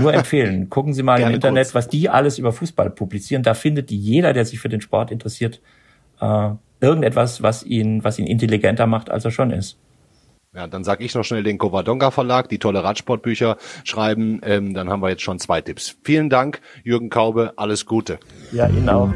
nur 0.00 0.14
empfehlen. 0.14 0.70
Gucken 0.70 0.94
Sie 0.94 1.02
mal 1.02 1.20
im 1.20 1.30
Internet, 1.34 1.66
kurz. 1.66 1.74
was 1.74 1.88
die 1.88 2.08
alles 2.08 2.38
über 2.38 2.52
Fußball 2.52 2.90
publizieren. 2.90 3.42
Da 3.42 3.54
findet 3.54 3.90
jeder, 3.90 4.32
der 4.32 4.44
sich 4.44 4.58
für 4.58 4.68
den 4.68 4.80
Sport 4.80 5.10
interessiert, 5.10 5.60
äh, 6.20 6.50
irgendetwas, 6.80 7.42
was 7.42 7.64
ihn, 7.64 8.02
was 8.04 8.18
ihn 8.18 8.26
intelligenter 8.26 8.86
macht, 8.86 9.10
als 9.10 9.24
er 9.24 9.30
schon 9.30 9.50
ist. 9.50 9.78
Ja, 10.54 10.68
dann 10.68 10.84
sag 10.84 11.00
ich 11.00 11.14
noch 11.14 11.24
schnell 11.24 11.42
den 11.42 11.58
Covadonga 11.58 12.12
Verlag, 12.12 12.48
die 12.48 12.58
tolle 12.58 12.84
Radsportbücher 12.84 13.56
schreiben. 13.82 14.40
Ähm, 14.44 14.72
dann 14.72 14.88
haben 14.88 15.02
wir 15.02 15.08
jetzt 15.08 15.22
schon 15.22 15.40
zwei 15.40 15.60
Tipps. 15.60 15.96
Vielen 16.04 16.30
Dank, 16.30 16.60
Jürgen 16.84 17.10
Kaube. 17.10 17.54
Alles 17.56 17.86
Gute. 17.86 18.20
Ja, 18.52 18.68
Ihnen 18.68 18.88
auch. 18.88 19.10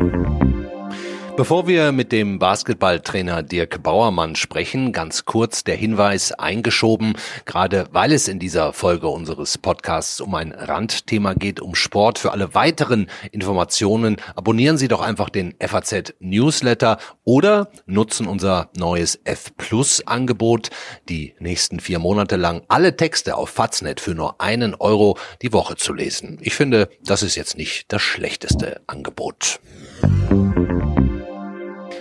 Bevor 1.38 1.68
wir 1.68 1.92
mit 1.92 2.10
dem 2.10 2.40
Basketballtrainer 2.40 3.44
Dirk 3.44 3.84
Bauermann 3.84 4.34
sprechen, 4.34 4.90
ganz 4.90 5.24
kurz 5.24 5.62
der 5.62 5.76
Hinweis 5.76 6.32
eingeschoben, 6.32 7.14
gerade 7.44 7.86
weil 7.92 8.10
es 8.10 8.26
in 8.26 8.40
dieser 8.40 8.72
Folge 8.72 9.06
unseres 9.06 9.56
Podcasts 9.56 10.20
um 10.20 10.34
ein 10.34 10.50
Randthema 10.50 11.34
geht, 11.34 11.60
um 11.60 11.76
Sport. 11.76 12.18
Für 12.18 12.32
alle 12.32 12.56
weiteren 12.56 13.08
Informationen 13.30 14.16
abonnieren 14.34 14.78
Sie 14.78 14.88
doch 14.88 15.00
einfach 15.00 15.30
den 15.30 15.54
FAZ 15.60 16.14
Newsletter 16.18 16.98
oder 17.22 17.70
nutzen 17.86 18.26
unser 18.26 18.70
neues 18.76 19.20
F 19.22 19.56
Plus 19.56 20.04
Angebot, 20.08 20.70
die 21.08 21.36
nächsten 21.38 21.78
vier 21.78 22.00
Monate 22.00 22.34
lang 22.34 22.62
alle 22.66 22.96
Texte 22.96 23.36
auf 23.36 23.50
Faznet 23.50 24.00
für 24.00 24.16
nur 24.16 24.40
einen 24.40 24.74
Euro 24.74 25.16
die 25.40 25.52
Woche 25.52 25.76
zu 25.76 25.92
lesen. 25.92 26.38
Ich 26.40 26.56
finde, 26.56 26.88
das 27.04 27.22
ist 27.22 27.36
jetzt 27.36 27.56
nicht 27.56 27.92
das 27.92 28.02
schlechteste 28.02 28.80
Angebot. 28.88 29.60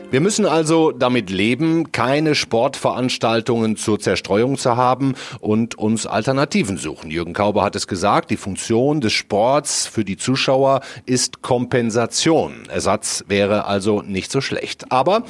Wir 0.10 0.22
müssen 0.22 0.46
also 0.46 0.94
damit 0.94 1.30
leben, 1.30 1.92
keine 1.92 2.34
Sportveranstaltungen 2.34 3.76
zur 3.76 4.00
Zerstreuung 4.00 4.58
zu 4.58 4.78
haben 4.78 5.16
und 5.42 5.78
uns 5.78 6.08
Alternativen 6.08 6.78
suchen. 6.78 7.12
Jürgen 7.12 7.34
Kauber 7.34 7.62
hat 7.62 7.76
es 7.76 7.88
gesagt, 7.88 8.32
die 8.32 8.38
Funktion 8.38 9.02
des 9.02 9.12
Sports 9.12 9.86
für 9.86 10.06
die 10.06 10.16
Zuschauer 10.16 10.80
ist 11.06 11.42
Kompensation. 11.42 12.70
Ersatz 12.70 13.26
wäre 13.28 13.66
also 13.66 14.02
nicht 14.02 14.32
so 14.32 14.40
schlecht. 14.40 14.94
Aber 14.94 15.24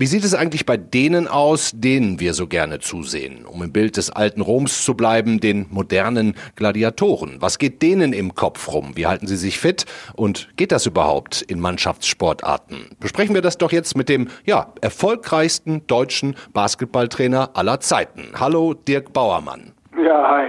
wie 0.00 0.06
sieht 0.06 0.24
es 0.24 0.34
eigentlich 0.34 0.64
bei 0.64 0.78
denen 0.78 1.28
aus, 1.28 1.72
denen 1.74 2.20
wir 2.20 2.32
so 2.32 2.46
gerne 2.46 2.78
zusehen? 2.78 3.44
Um 3.44 3.62
im 3.62 3.70
Bild 3.70 3.98
des 3.98 4.10
alten 4.10 4.40
Roms 4.40 4.82
zu 4.82 4.96
bleiben, 4.96 5.40
den 5.40 5.66
modernen 5.68 6.36
Gladiatoren. 6.56 7.36
Was 7.40 7.58
geht 7.58 7.82
denen 7.82 8.14
im 8.14 8.34
Kopf 8.34 8.72
rum? 8.72 8.92
Wie 8.94 9.06
halten 9.06 9.26
sie 9.26 9.36
sich 9.36 9.60
fit? 9.60 9.84
Und 10.16 10.56
geht 10.56 10.72
das 10.72 10.86
überhaupt 10.86 11.42
in 11.42 11.60
Mannschaftssportarten? 11.60 12.96
Besprechen 12.98 13.34
wir 13.34 13.42
das 13.42 13.58
doch 13.58 13.72
jetzt 13.72 13.94
mit 13.94 14.08
dem, 14.08 14.28
ja, 14.46 14.72
erfolgreichsten 14.80 15.86
deutschen 15.86 16.34
Basketballtrainer 16.54 17.50
aller 17.52 17.80
Zeiten. 17.80 18.32
Hallo, 18.40 18.72
Dirk 18.72 19.12
Bauermann. 19.12 19.74
Ja, 20.02 20.30
hi. 20.30 20.48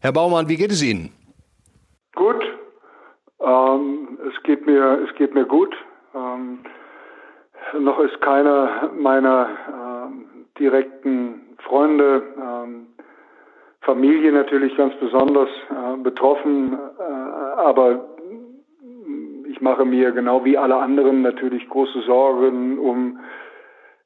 Herr 0.00 0.12
Baumann, 0.12 0.48
wie 0.48 0.56
geht 0.56 0.72
es 0.72 0.82
Ihnen? 0.82 1.12
Gut. 2.14 2.42
Ähm, 3.40 4.18
es 4.26 4.42
geht 4.44 4.64
mir, 4.64 5.06
es 5.06 5.14
geht 5.18 5.34
mir 5.34 5.44
gut. 5.44 5.74
Ähm, 6.14 6.60
noch 7.78 8.00
ist 8.00 8.20
keiner 8.20 8.90
meiner 8.96 9.48
äh, 9.48 10.58
direkten 10.58 11.56
Freunde, 11.58 12.22
äh, 12.36 13.04
Familie 13.84 14.32
natürlich 14.32 14.76
ganz 14.76 14.94
besonders 14.96 15.48
äh, 15.70 15.96
betroffen, 16.02 16.76
äh, 16.98 17.02
aber 17.02 18.04
ich 19.48 19.60
mache 19.60 19.84
mir 19.84 20.12
genau 20.12 20.44
wie 20.44 20.58
alle 20.58 20.76
anderen 20.76 21.22
natürlich 21.22 21.68
große 21.68 22.02
Sorgen 22.02 22.78
um 22.78 23.20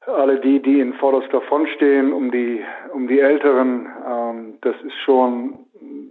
alle 0.07 0.41
die, 0.41 0.61
die 0.61 0.81
in 0.81 0.95
vorderster 0.95 1.41
Front 1.43 1.69
stehen, 1.71 2.13
um 2.13 2.31
die, 2.31 2.63
um 2.93 3.07
die 3.07 3.21
Älteren. 3.21 3.89
Ähm, 4.09 4.55
das 4.63 4.75
ist 4.83 4.97
schon, 5.05 5.59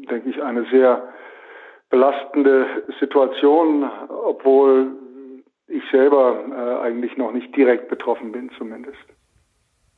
denke 0.10 0.30
ich, 0.30 0.42
eine 0.42 0.66
sehr 0.66 1.02
belastende 1.90 2.66
Situation, 3.00 3.90
obwohl 4.10 4.92
ich 5.70 5.84
selber 5.92 6.44
äh, 6.52 6.86
eigentlich 6.86 7.18
noch 7.18 7.32
nicht 7.32 7.56
direkt 7.56 7.90
betroffen 7.90 8.32
bin 8.32 8.50
zumindest. 8.58 8.98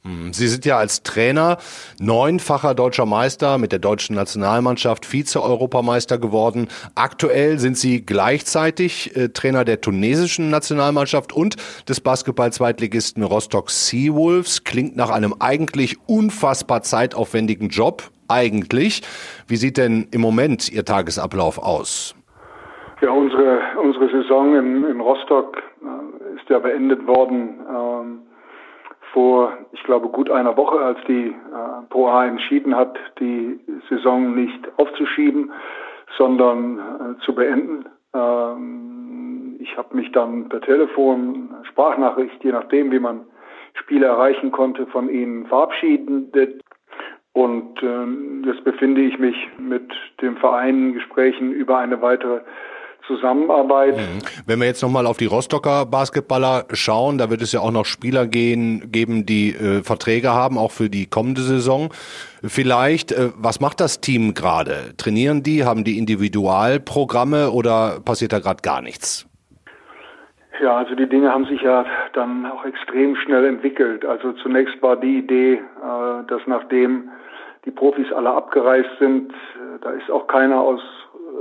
Hm, 0.04 0.34
Sie 0.34 0.48
sind 0.48 0.66
ja 0.66 0.78
als 0.78 1.04
Trainer 1.04 1.58
neunfacher 2.00 2.74
deutscher 2.74 3.06
Meister 3.06 3.60
mit 3.60 3.72
der 3.72 3.78
deutschen 3.78 4.16
Nationalmannschaft, 4.16 5.06
Vize-Europameister 5.06 6.18
geworden. 6.18 6.70
Aktuell 6.96 7.60
sind 7.60 7.78
Sie 7.78 8.04
gleichzeitig 8.04 9.16
äh, 9.16 9.30
Trainer 9.30 9.64
der 9.64 9.80
tunesischen 9.80 10.50
Nationalmannschaft 10.50 11.34
und 11.34 11.56
des 11.88 12.02
Basketball-Zweitligisten 12.02 13.24
Rostock 13.24 13.70
Seawolves. 13.70 14.64
Klingt 14.64 14.96
nach 14.96 15.12
einem 15.12 15.36
eigentlich 15.40 15.98
unfassbar 16.08 16.82
zeitaufwendigen 16.82 17.70
Job. 17.70 18.10
Eigentlich. 18.28 19.04
Wie 19.48 19.58
sieht 19.58 19.78
denn 19.78 20.08
im 20.12 20.22
Moment 20.22 20.72
Ihr 20.72 20.86
Tagesablauf 20.86 21.60
aus? 21.60 22.16
Ja, 23.02 23.10
unsere, 23.10 23.62
unsere 23.82 24.10
Saison 24.10 24.56
in, 24.56 24.84
in 24.84 25.00
Rostock 25.00 25.58
äh, 25.82 26.36
ist 26.36 26.48
ja 26.50 26.60
beendet 26.60 27.08
worden 27.08 27.60
ähm, 27.68 28.20
vor, 29.12 29.58
ich 29.72 29.82
glaube, 29.84 30.08
gut 30.10 30.30
einer 30.30 30.56
Woche, 30.56 30.80
als 30.80 31.00
die 31.08 31.30
äh, 31.30 31.34
Pro 31.90 32.10
A 32.10 32.28
entschieden 32.28 32.76
hat, 32.76 33.00
die 33.20 33.60
Saison 33.90 34.36
nicht 34.36 34.68
aufzuschieben, 34.78 35.52
sondern 36.16 36.78
äh, 36.78 37.26
zu 37.26 37.34
beenden. 37.34 37.86
Ähm, 38.14 39.56
ich 39.60 39.76
habe 39.78 39.96
mich 39.96 40.12
dann 40.12 40.48
per 40.50 40.62
Telefon, 40.62 41.50
Sprachnachricht, 41.64 42.44
je 42.44 42.52
nachdem, 42.52 42.92
wie 42.92 43.00
man 43.00 43.22
Spiele 43.74 44.06
erreichen 44.06 44.52
konnte, 44.52 44.86
von 44.86 45.10
ihnen 45.10 45.48
verabschiedet. 45.48 46.62
Und 47.34 47.82
ähm, 47.82 48.44
jetzt 48.46 48.64
befinde 48.64 49.02
ich 49.02 49.18
mich 49.18 49.50
mit 49.58 49.92
dem 50.22 50.38
Verein 50.38 50.90
in 50.90 50.94
Gesprächen 50.94 51.52
über 51.52 51.80
eine 51.80 52.00
weitere 52.04 52.42
Zusammenarbeit. 53.08 53.98
Mhm. 53.98 54.20
Wenn 54.46 54.60
wir 54.60 54.68
jetzt 54.68 54.82
nochmal 54.82 55.06
auf 55.06 55.18
die 55.18 55.26
Rostocker 55.26 55.86
Basketballer 55.86 56.66
schauen, 56.74 57.18
da 57.18 57.30
wird 57.30 57.42
es 57.42 57.52
ja 57.52 57.60
auch 57.60 57.72
noch 57.72 57.86
Spieler 57.86 58.28
gehen, 58.28 58.92
geben, 58.92 59.26
die 59.26 59.50
äh, 59.50 59.84
Verträge 59.84 60.32
haben, 60.32 60.58
auch 60.58 60.72
für 60.72 60.90
die 60.90 61.08
kommende 61.08 61.42
Saison. 61.42 61.90
Vielleicht, 62.44 63.12
äh, 63.12 63.30
was 63.36 63.60
macht 63.60 63.80
das 63.80 64.02
Team 64.02 64.34
gerade? 64.34 64.96
Trainieren 64.98 65.44
die, 65.44 65.64
haben 65.64 65.84
die 65.84 65.98
Individualprogramme 65.98 67.52
oder 67.52 68.00
passiert 68.04 68.34
da 68.34 68.40
gerade 68.40 68.62
gar 68.62 68.82
nichts? 68.82 69.28
Ja, 70.62 70.78
also 70.78 70.94
die 70.94 71.10
Dinge 71.10 71.32
haben 71.32 71.46
sich 71.46 71.62
ja 71.62 71.86
dann 72.14 72.46
auch 72.46 72.66
extrem 72.66 73.16
schnell 73.16 73.46
entwickelt. 73.46 74.06
Also 74.06 74.34
zunächst 74.34 74.80
war 74.82 74.96
die 74.96 75.18
Idee, 75.18 75.54
äh, 75.54 76.28
dass 76.28 76.42
nachdem 76.46 77.10
die 77.66 77.72
Profis 77.72 78.12
alle 78.12 78.30
abgereist 78.30 78.90
sind, 79.00 79.32
äh, 79.32 79.80
da 79.82 79.92
ist 79.92 80.10
auch 80.12 80.28
keiner 80.28 80.60
aus 80.60 80.82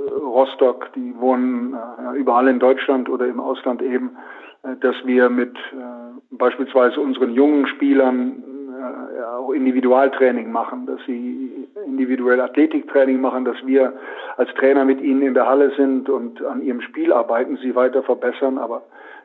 Rostock, 0.09 0.93
die 0.95 1.15
wohnen 1.19 1.75
äh, 1.75 2.19
überall 2.19 2.49
in 2.49 2.59
Deutschland 2.59 3.09
oder 3.09 3.27
im 3.27 3.41
Ausland 3.41 3.83
eben, 3.83 4.17
äh, 4.63 4.77
dass 4.81 4.97
wir 5.05 5.29
mit 5.29 5.57
äh, 5.57 6.11
beispielsweise 6.31 7.01
unseren 7.01 7.33
jungen 7.33 7.67
Spielern 7.67 8.43
äh, 8.79 9.23
auch 9.23 9.53
Individualtraining 9.53 10.51
machen, 10.51 10.87
dass 10.87 11.01
sie 11.07 11.69
individuell 11.87 12.41
Athletiktraining 12.41 13.21
machen, 13.21 13.45
dass 13.45 13.57
wir 13.65 13.95
als 14.37 14.53
Trainer 14.55 14.85
mit 14.85 15.01
ihnen 15.01 15.23
in 15.23 15.35
der 15.35 15.47
Halle 15.47 15.73
sind 15.77 16.09
und 16.09 16.43
an 16.45 16.63
ihrem 16.63 16.81
Spiel 16.81 17.13
arbeiten, 17.13 17.59
sie 17.59 17.75
weiter 17.75 18.03
verbessern. 18.03 18.59
Aber 18.59 18.83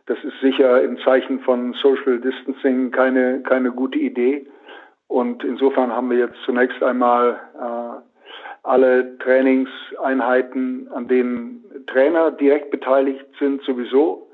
das 0.08 0.18
ist 0.24 0.40
sicher 0.42 0.82
im 0.82 0.98
Zeichen 1.00 1.40
von 1.40 1.74
Social 1.74 2.20
Distancing 2.20 2.92
keine, 2.92 3.42
keine 3.42 3.72
gute 3.72 4.00
Idee. 4.00 4.48
Und 5.08 5.44
insofern 5.44 5.92
haben 5.92 6.10
wir 6.10 6.18
jetzt 6.18 6.38
zunächst 6.46 6.82
einmal 6.82 7.40
äh, 7.56 8.15
alle 8.66 9.18
Trainingseinheiten, 9.20 10.90
an 10.92 11.08
denen 11.08 11.64
Trainer 11.88 12.32
direkt 12.32 12.72
beteiligt 12.72 13.26
sind, 13.40 13.62
sowieso 13.64 14.32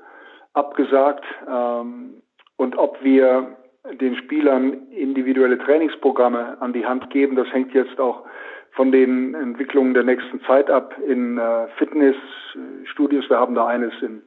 abgesagt. 0.54 1.24
Ähm, 1.48 2.22
und 2.56 2.76
ob 2.76 3.02
wir 3.02 3.56
den 4.00 4.16
Spielern 4.16 4.88
individuelle 4.90 5.58
Trainingsprogramme 5.58 6.56
an 6.60 6.72
die 6.72 6.86
Hand 6.86 7.10
geben, 7.10 7.36
das 7.36 7.52
hängt 7.52 7.74
jetzt 7.74 7.98
auch 7.98 8.24
von 8.72 8.90
den 8.90 9.34
Entwicklungen 9.34 9.94
der 9.94 10.04
nächsten 10.04 10.40
Zeit 10.42 10.70
ab 10.70 10.94
in 11.06 11.38
äh, 11.38 11.68
Fitnessstudios. 11.76 13.28
Wir 13.28 13.38
haben 13.38 13.54
da 13.54 13.66
eines 13.66 13.92
in, 14.00 14.22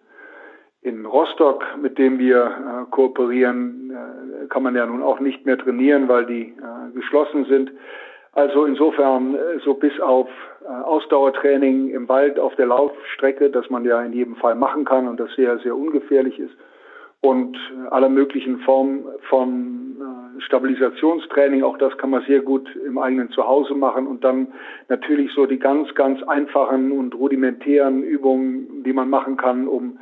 in 0.81 1.05
Rostock, 1.05 1.63
mit 1.81 1.97
dem 1.97 2.19
wir 2.19 2.45
äh, 2.45 2.91
kooperieren, 2.91 3.91
äh, 3.91 4.47
kann 4.47 4.63
man 4.63 4.75
ja 4.75 4.85
nun 4.85 5.01
auch 5.01 5.19
nicht 5.19 5.45
mehr 5.45 5.57
trainieren, 5.57 6.07
weil 6.07 6.25
die 6.25 6.53
geschlossen 6.93 7.45
sind. 7.45 7.71
Also 8.35 8.65
insofern 8.65 9.35
äh, 9.35 9.59
so 9.63 9.73
bis 9.73 9.99
auf 9.99 10.27
äh, 10.63 10.67
Ausdauertraining 10.67 11.89
im 11.89 12.07
Wald 12.07 12.37
auf 12.37 12.55
der 12.55 12.67
Laufstrecke, 12.67 13.49
das 13.49 13.69
man 13.69 13.85
ja 13.85 14.01
in 14.01 14.13
jedem 14.13 14.35
Fall 14.35 14.55
machen 14.55 14.85
kann 14.85 15.07
und 15.07 15.19
das 15.19 15.33
sehr, 15.35 15.57
sehr 15.59 15.75
ungefährlich 15.75 16.37
ist. 16.37 16.55
Und 17.21 17.55
äh, 17.55 17.87
aller 17.89 18.09
möglichen 18.09 18.59
Formen 18.59 19.05
von 19.29 19.85
Stabilisationstraining, 20.39 21.63
auch 21.63 21.77
das 21.77 21.97
kann 21.97 22.09
man 22.09 22.23
sehr 22.23 22.41
gut 22.41 22.67
im 22.85 22.97
eigenen 22.97 23.29
Zuhause 23.31 23.73
machen 23.73 24.07
und 24.07 24.23
dann 24.23 24.47
natürlich 24.89 25.31
so 25.33 25.45
die 25.45 25.59
ganz, 25.59 25.93
ganz 25.95 26.21
einfachen 26.23 26.91
und 26.91 27.15
rudimentären 27.15 28.03
Übungen, 28.03 28.83
die 28.83 28.93
man 28.93 29.09
machen 29.09 29.37
kann, 29.37 29.67
um 29.67 29.99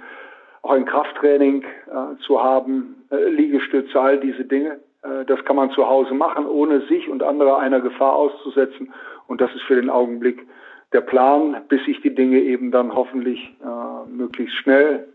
auch 0.62 0.72
ein 0.72 0.86
Krafttraining 0.86 1.64
äh, 1.64 2.18
zu 2.26 2.42
haben, 2.42 3.04
äh, 3.12 3.30
Liegestütze, 3.30 4.00
all 4.00 4.20
diese 4.20 4.46
Dinge. 4.46 4.80
Äh, 5.04 5.26
das 5.26 5.44
kann 5.46 5.56
man 5.56 5.72
zu 5.72 5.88
Hause 5.88 6.14
machen, 6.14 6.46
ohne 6.46 6.82
sich 6.88 7.10
und 7.10 7.24
andere 7.24 7.58
einer 7.58 7.82
Gefahr 7.82 8.14
auszusetzen. 8.14 8.94
Und 9.28 9.42
das 9.42 9.54
ist 9.56 9.64
für 9.64 9.76
den 9.76 9.90
Augenblick 9.90 10.46
der 10.92 11.02
Plan, 11.02 11.62
bis 11.70 11.84
sich 11.86 12.02
die 12.02 12.14
Dinge 12.14 12.40
eben 12.40 12.72
dann 12.72 12.94
hoffentlich 12.94 13.56
äh, 13.64 14.10
möglichst 14.10 14.56
schnell 14.58 15.08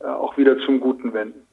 äh, 0.00 0.06
auch 0.06 0.36
wieder 0.36 0.58
zum 0.60 0.80
Guten 0.80 1.14
wenden. 1.14 1.46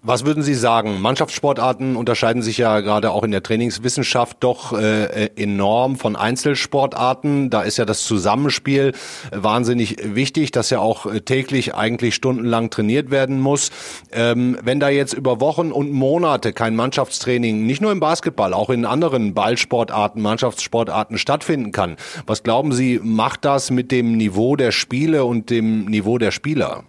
Was 0.00 0.24
würden 0.24 0.44
Sie 0.44 0.54
sagen? 0.54 1.00
Mannschaftssportarten 1.00 1.96
unterscheiden 1.96 2.40
sich 2.40 2.56
ja 2.56 2.78
gerade 2.80 3.10
auch 3.10 3.24
in 3.24 3.32
der 3.32 3.42
Trainingswissenschaft 3.42 4.36
doch 4.40 4.72
äh, 4.72 5.26
enorm 5.34 5.96
von 5.96 6.14
Einzelsportarten. 6.14 7.50
Da 7.50 7.62
ist 7.62 7.78
ja 7.78 7.84
das 7.84 8.04
Zusammenspiel 8.04 8.92
wahnsinnig 9.32 9.96
wichtig, 10.14 10.52
dass 10.52 10.70
ja 10.70 10.78
auch 10.78 11.06
äh, 11.06 11.20
täglich 11.20 11.74
eigentlich 11.74 12.14
stundenlang 12.14 12.70
trainiert 12.70 13.10
werden 13.10 13.40
muss. 13.40 13.70
Ähm, 14.12 14.56
wenn 14.62 14.78
da 14.78 14.88
jetzt 14.88 15.14
über 15.14 15.40
Wochen 15.40 15.72
und 15.72 15.90
Monate 15.90 16.52
kein 16.52 16.76
Mannschaftstraining, 16.76 17.66
nicht 17.66 17.82
nur 17.82 17.90
im 17.90 17.98
Basketball, 17.98 18.54
auch 18.54 18.70
in 18.70 18.84
anderen 18.84 19.34
Ballsportarten, 19.34 20.22
Mannschaftssportarten 20.22 21.18
stattfinden 21.18 21.72
kann, 21.72 21.96
was 22.24 22.44
glauben 22.44 22.72
Sie, 22.72 23.00
macht 23.02 23.44
das 23.44 23.72
mit 23.72 23.90
dem 23.90 24.16
Niveau 24.16 24.54
der 24.54 24.70
Spiele 24.70 25.24
und 25.24 25.50
dem 25.50 25.86
Niveau 25.86 26.18
der 26.18 26.30
Spieler? 26.30 26.84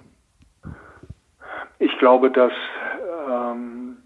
Ich 1.79 1.98
glaube, 1.98 2.29
dass 2.29 2.51
ähm, 3.29 3.98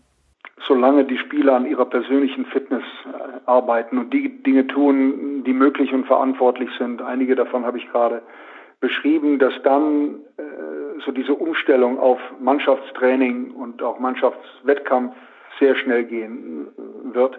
solange 0.68 1.06
die 1.06 1.18
Spieler 1.18 1.56
an 1.56 1.65
ihrer 1.65 1.86
persönlichen 1.86 2.46
Fitness 2.46 2.84
äh, 3.06 3.39
arbeiten 3.46 3.98
und 3.98 4.13
die 4.13 4.44
Dinge 4.44 4.68
tun, 4.68 5.44
die 5.44 5.53
möglich 5.53 5.92
und 5.92 6.06
verantwortlich 6.06 6.70
sind, 6.77 7.01
einige 7.01 7.36
davon 7.36 7.65
habe 7.65 7.77
ich 7.77 7.89
gerade 7.92 8.22
beschrieben, 8.80 9.39
dass 9.39 9.53
dann 9.63 10.20
äh, 10.38 11.01
so 11.06 11.12
diese 11.12 11.34
Umstellung 11.34 12.00
auf 12.00 12.20
Mannschaftstraining 12.39 13.51
und 13.51 13.82
auch 13.82 14.00
Mannschaftswettkampf 14.00 15.15
sehr 15.60 15.75
schnell 15.75 16.03
gehen 16.03 16.68
wird, 17.13 17.36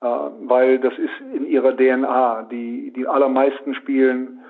äh, 0.00 0.06
weil 0.06 0.78
das 0.78 0.96
ist 0.98 1.34
in 1.34 1.46
ihrer 1.46 1.76
DNA. 1.76 2.48
Die, 2.50 2.92
die 2.92 3.06
allermeisten 3.06 3.74
spielen 3.74 4.40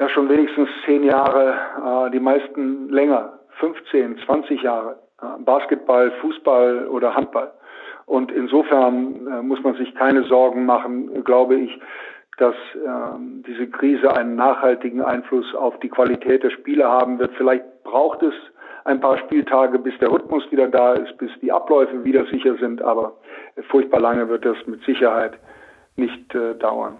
ja 0.00 0.08
schon 0.08 0.28
wenigstens 0.28 0.68
zehn 0.84 1.04
Jahre, 1.04 2.08
äh, 2.08 2.10
die 2.10 2.20
meisten 2.20 2.88
länger 2.88 3.37
15, 3.58 4.18
20 4.24 4.62
Jahre. 4.62 4.98
Basketball, 5.44 6.12
Fußball 6.20 6.86
oder 6.88 7.14
Handball. 7.14 7.52
Und 8.06 8.32
insofern 8.32 9.26
äh, 9.26 9.42
muss 9.42 9.62
man 9.62 9.74
sich 9.74 9.94
keine 9.94 10.24
Sorgen 10.24 10.64
machen, 10.64 11.24
glaube 11.24 11.56
ich, 11.56 11.78
dass 12.38 12.54
ähm, 12.74 13.42
diese 13.46 13.66
Krise 13.66 14.16
einen 14.16 14.36
nachhaltigen 14.36 15.02
Einfluss 15.02 15.54
auf 15.54 15.78
die 15.80 15.88
Qualität 15.88 16.42
der 16.42 16.50
Spiele 16.50 16.88
haben 16.88 17.18
wird. 17.18 17.34
Vielleicht 17.36 17.64
braucht 17.82 18.22
es 18.22 18.32
ein 18.84 19.00
paar 19.00 19.18
Spieltage, 19.18 19.78
bis 19.78 19.98
der 19.98 20.10
Rhythmus 20.10 20.50
wieder 20.50 20.68
da 20.68 20.94
ist, 20.94 21.18
bis 21.18 21.30
die 21.42 21.52
Abläufe 21.52 22.04
wieder 22.04 22.24
sicher 22.26 22.56
sind, 22.56 22.80
aber 22.80 23.12
furchtbar 23.68 24.00
lange 24.00 24.28
wird 24.28 24.44
das 24.44 24.56
mit 24.66 24.82
Sicherheit 24.84 25.32
nicht 25.96 26.34
äh, 26.34 26.54
dauern. 26.54 26.96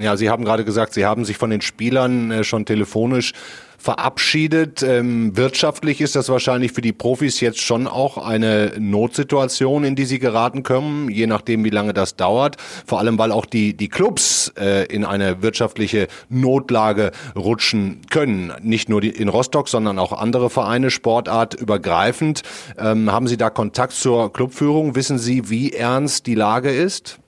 Ja, 0.00 0.16
Sie 0.16 0.30
haben 0.30 0.46
gerade 0.46 0.64
gesagt, 0.64 0.94
Sie 0.94 1.04
haben 1.04 1.26
sich 1.26 1.36
von 1.36 1.50
den 1.50 1.60
Spielern 1.60 2.30
äh, 2.30 2.42
schon 2.42 2.64
telefonisch 2.64 3.34
verabschiedet. 3.76 4.82
Ähm, 4.82 5.36
wirtschaftlich 5.36 6.00
ist 6.00 6.16
das 6.16 6.30
wahrscheinlich 6.30 6.72
für 6.72 6.80
die 6.80 6.92
Profis 6.92 7.40
jetzt 7.40 7.60
schon 7.60 7.86
auch 7.86 8.16
eine 8.16 8.72
Notsituation, 8.78 9.84
in 9.84 9.96
die 9.96 10.04
sie 10.06 10.18
geraten 10.18 10.62
können, 10.62 11.10
je 11.10 11.26
nachdem, 11.26 11.64
wie 11.64 11.70
lange 11.70 11.92
das 11.92 12.16
dauert. 12.16 12.56
Vor 12.86 12.98
allem, 12.98 13.18
weil 13.18 13.30
auch 13.30 13.44
die, 13.44 13.74
die 13.74 13.88
Clubs 13.88 14.52
äh, 14.58 14.86
in 14.86 15.04
eine 15.04 15.42
wirtschaftliche 15.42 16.08
Notlage 16.30 17.12
rutschen 17.36 18.00
können. 18.10 18.52
Nicht 18.62 18.88
nur 18.88 19.02
in 19.02 19.28
Rostock, 19.28 19.68
sondern 19.68 19.98
auch 19.98 20.12
andere 20.12 20.48
Vereine, 20.48 20.90
Sportart 20.90 21.54
übergreifend. 21.54 22.42
Ähm, 22.78 23.12
haben 23.12 23.28
Sie 23.28 23.36
da 23.36 23.50
Kontakt 23.50 23.92
zur 23.92 24.32
Clubführung? 24.32 24.94
Wissen 24.94 25.18
Sie, 25.18 25.50
wie 25.50 25.72
ernst 25.72 26.26
die 26.26 26.34
Lage 26.34 26.70
ist? 26.70 27.19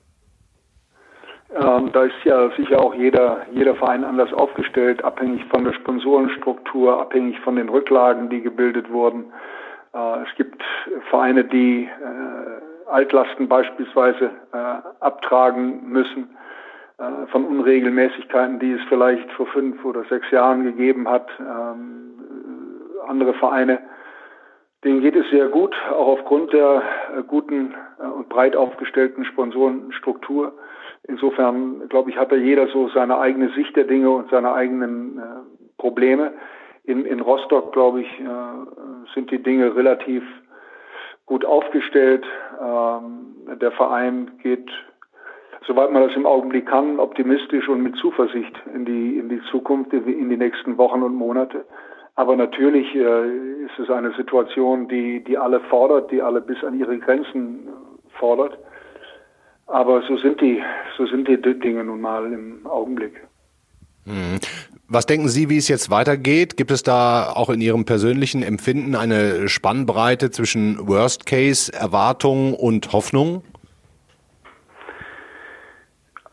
Ähm, 1.54 1.90
da 1.92 2.04
ist 2.04 2.24
ja 2.24 2.50
sicher 2.56 2.80
auch 2.80 2.94
jeder, 2.94 3.42
jeder 3.52 3.74
Verein 3.74 4.04
anders 4.04 4.32
aufgestellt, 4.32 5.04
abhängig 5.04 5.44
von 5.46 5.64
der 5.64 5.74
Sponsorenstruktur, 5.74 6.98
abhängig 7.00 7.38
von 7.40 7.56
den 7.56 7.68
Rücklagen, 7.68 8.30
die 8.30 8.40
gebildet 8.40 8.90
wurden. 8.90 9.32
Äh, 9.92 10.22
es 10.22 10.34
gibt 10.36 10.62
Vereine, 11.10 11.44
die 11.44 11.84
äh, 11.84 12.90
Altlasten 12.90 13.48
beispielsweise 13.48 14.30
äh, 14.52 14.56
abtragen 15.00 15.88
müssen 15.88 16.36
äh, 16.98 17.26
von 17.30 17.44
Unregelmäßigkeiten, 17.44 18.58
die 18.58 18.72
es 18.72 18.82
vielleicht 18.88 19.30
vor 19.32 19.46
fünf 19.46 19.84
oder 19.84 20.04
sechs 20.04 20.30
Jahren 20.30 20.64
gegeben 20.64 21.08
hat. 21.08 21.28
Ähm, 21.38 22.12
andere 23.06 23.34
Vereine, 23.34 23.78
denen 24.84 25.00
geht 25.00 25.16
es 25.16 25.28
sehr 25.30 25.48
gut, 25.48 25.74
auch 25.90 26.18
aufgrund 26.18 26.52
der 26.52 26.82
äh, 27.16 27.22
guten 27.22 27.74
äh, 27.98 28.06
und 28.06 28.28
breit 28.28 28.56
aufgestellten 28.56 29.24
Sponsorenstruktur. 29.24 30.54
Insofern, 31.08 31.88
glaube 31.88 32.10
ich, 32.10 32.16
hat 32.16 32.30
da 32.30 32.36
jeder 32.36 32.68
so 32.68 32.88
seine 32.88 33.18
eigene 33.18 33.50
Sicht 33.50 33.74
der 33.76 33.84
Dinge 33.84 34.10
und 34.10 34.30
seine 34.30 34.52
eigenen 34.52 35.18
äh, 35.18 35.22
Probleme. 35.78 36.32
In, 36.84 37.04
in 37.04 37.20
Rostock, 37.20 37.72
glaube 37.72 38.02
ich, 38.02 38.20
äh, 38.20 39.12
sind 39.14 39.30
die 39.30 39.42
Dinge 39.42 39.74
relativ 39.74 40.22
gut 41.26 41.44
aufgestellt. 41.44 42.24
Ähm, 42.60 43.58
der 43.60 43.72
Verein 43.72 44.30
geht, 44.42 44.70
soweit 45.66 45.90
man 45.90 46.06
das 46.06 46.16
im 46.16 46.26
Augenblick 46.26 46.66
kann, 46.66 47.00
optimistisch 47.00 47.68
und 47.68 47.82
mit 47.82 47.96
Zuversicht 47.96 48.54
in 48.72 48.84
die, 48.84 49.18
in 49.18 49.28
die 49.28 49.40
Zukunft, 49.50 49.92
in 49.92 50.28
die 50.28 50.36
nächsten 50.36 50.78
Wochen 50.78 51.02
und 51.02 51.14
Monate. 51.14 51.64
Aber 52.14 52.36
natürlich 52.36 52.94
äh, 52.94 53.64
ist 53.64 53.78
es 53.78 53.90
eine 53.90 54.12
Situation, 54.12 54.86
die, 54.88 55.24
die 55.24 55.38
alle 55.38 55.60
fordert, 55.60 56.10
die 56.10 56.22
alle 56.22 56.40
bis 56.40 56.62
an 56.62 56.78
ihre 56.78 56.98
Grenzen 56.98 57.68
fordert. 58.18 58.58
Aber 59.72 60.02
so 60.06 60.18
sind 60.18 60.38
die, 60.42 60.62
so 60.98 61.06
sind 61.06 61.26
die 61.26 61.40
Dinge 61.40 61.82
nun 61.82 62.02
mal 62.02 62.30
im 62.30 62.66
Augenblick. 62.66 63.14
Hm. 64.04 64.38
Was 64.86 65.06
denken 65.06 65.28
Sie, 65.28 65.48
wie 65.48 65.56
es 65.56 65.68
jetzt 65.68 65.90
weitergeht? 65.90 66.58
Gibt 66.58 66.70
es 66.70 66.82
da 66.82 67.32
auch 67.34 67.48
in 67.48 67.62
Ihrem 67.62 67.86
persönlichen 67.86 68.42
Empfinden 68.42 68.94
eine 68.94 69.48
Spannbreite 69.48 70.30
zwischen 70.30 70.76
Worst 70.86 71.24
Case, 71.24 71.72
Erwartung 71.72 72.52
und 72.52 72.92
Hoffnung? 72.92 73.42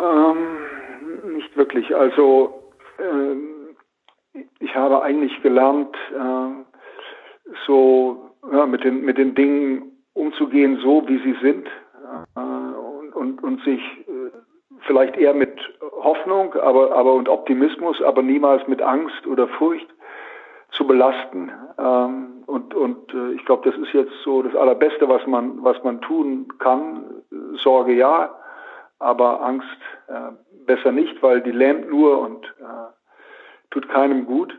Ähm, 0.02 1.38
nicht 1.38 1.56
wirklich. 1.56 1.96
Also 1.96 2.62
äh, 2.98 4.40
ich 4.60 4.76
habe 4.76 5.02
eigentlich 5.02 5.42
gelernt, 5.42 5.96
äh, 6.14 7.54
so 7.66 8.32
ja, 8.52 8.66
mit 8.66 8.84
den 8.84 9.06
mit 9.06 9.18
den 9.18 9.34
Dingen 9.34 9.84
umzugehen, 10.12 10.78
so 10.84 11.08
wie 11.08 11.20
sie 11.20 11.38
sind. 11.42 11.68
Äh, 12.36 12.59
und, 13.20 13.44
und 13.44 13.62
sich 13.64 13.82
äh, 13.82 14.32
vielleicht 14.88 15.18
eher 15.18 15.34
mit 15.34 15.60
Hoffnung 15.82 16.54
aber, 16.56 16.94
aber 16.94 17.14
und 17.14 17.28
Optimismus, 17.28 18.02
aber 18.02 18.22
niemals 18.22 18.66
mit 18.68 18.82
Angst 18.82 19.28
oder 19.28 19.48
Furcht 19.48 19.88
zu 20.72 20.88
belasten. 20.88 21.52
Ähm, 21.78 22.44
und 22.46 22.74
und 22.74 23.14
äh, 23.14 23.34
ich 23.34 23.46
glaube, 23.46 23.70
das 23.70 23.80
ist 23.80 23.94
jetzt 23.94 24.14
so 24.24 24.42
das 24.42 24.56
Allerbeste, 24.56 25.10
was 25.10 25.26
man, 25.28 25.62
was 25.64 25.84
man 25.84 26.00
tun 26.02 26.48
kann. 26.60 27.04
Sorge 27.56 27.94
ja, 27.94 28.34
aber 29.00 29.42
Angst 29.42 29.68
äh, 30.08 30.32
besser 30.66 30.94
nicht, 30.94 31.22
weil 31.22 31.42
die 31.42 31.52
lähmt 31.52 31.90
nur 31.90 32.20
und 32.20 32.54
tut 33.72 33.88
keinem 33.90 34.26
gut. 34.26 34.58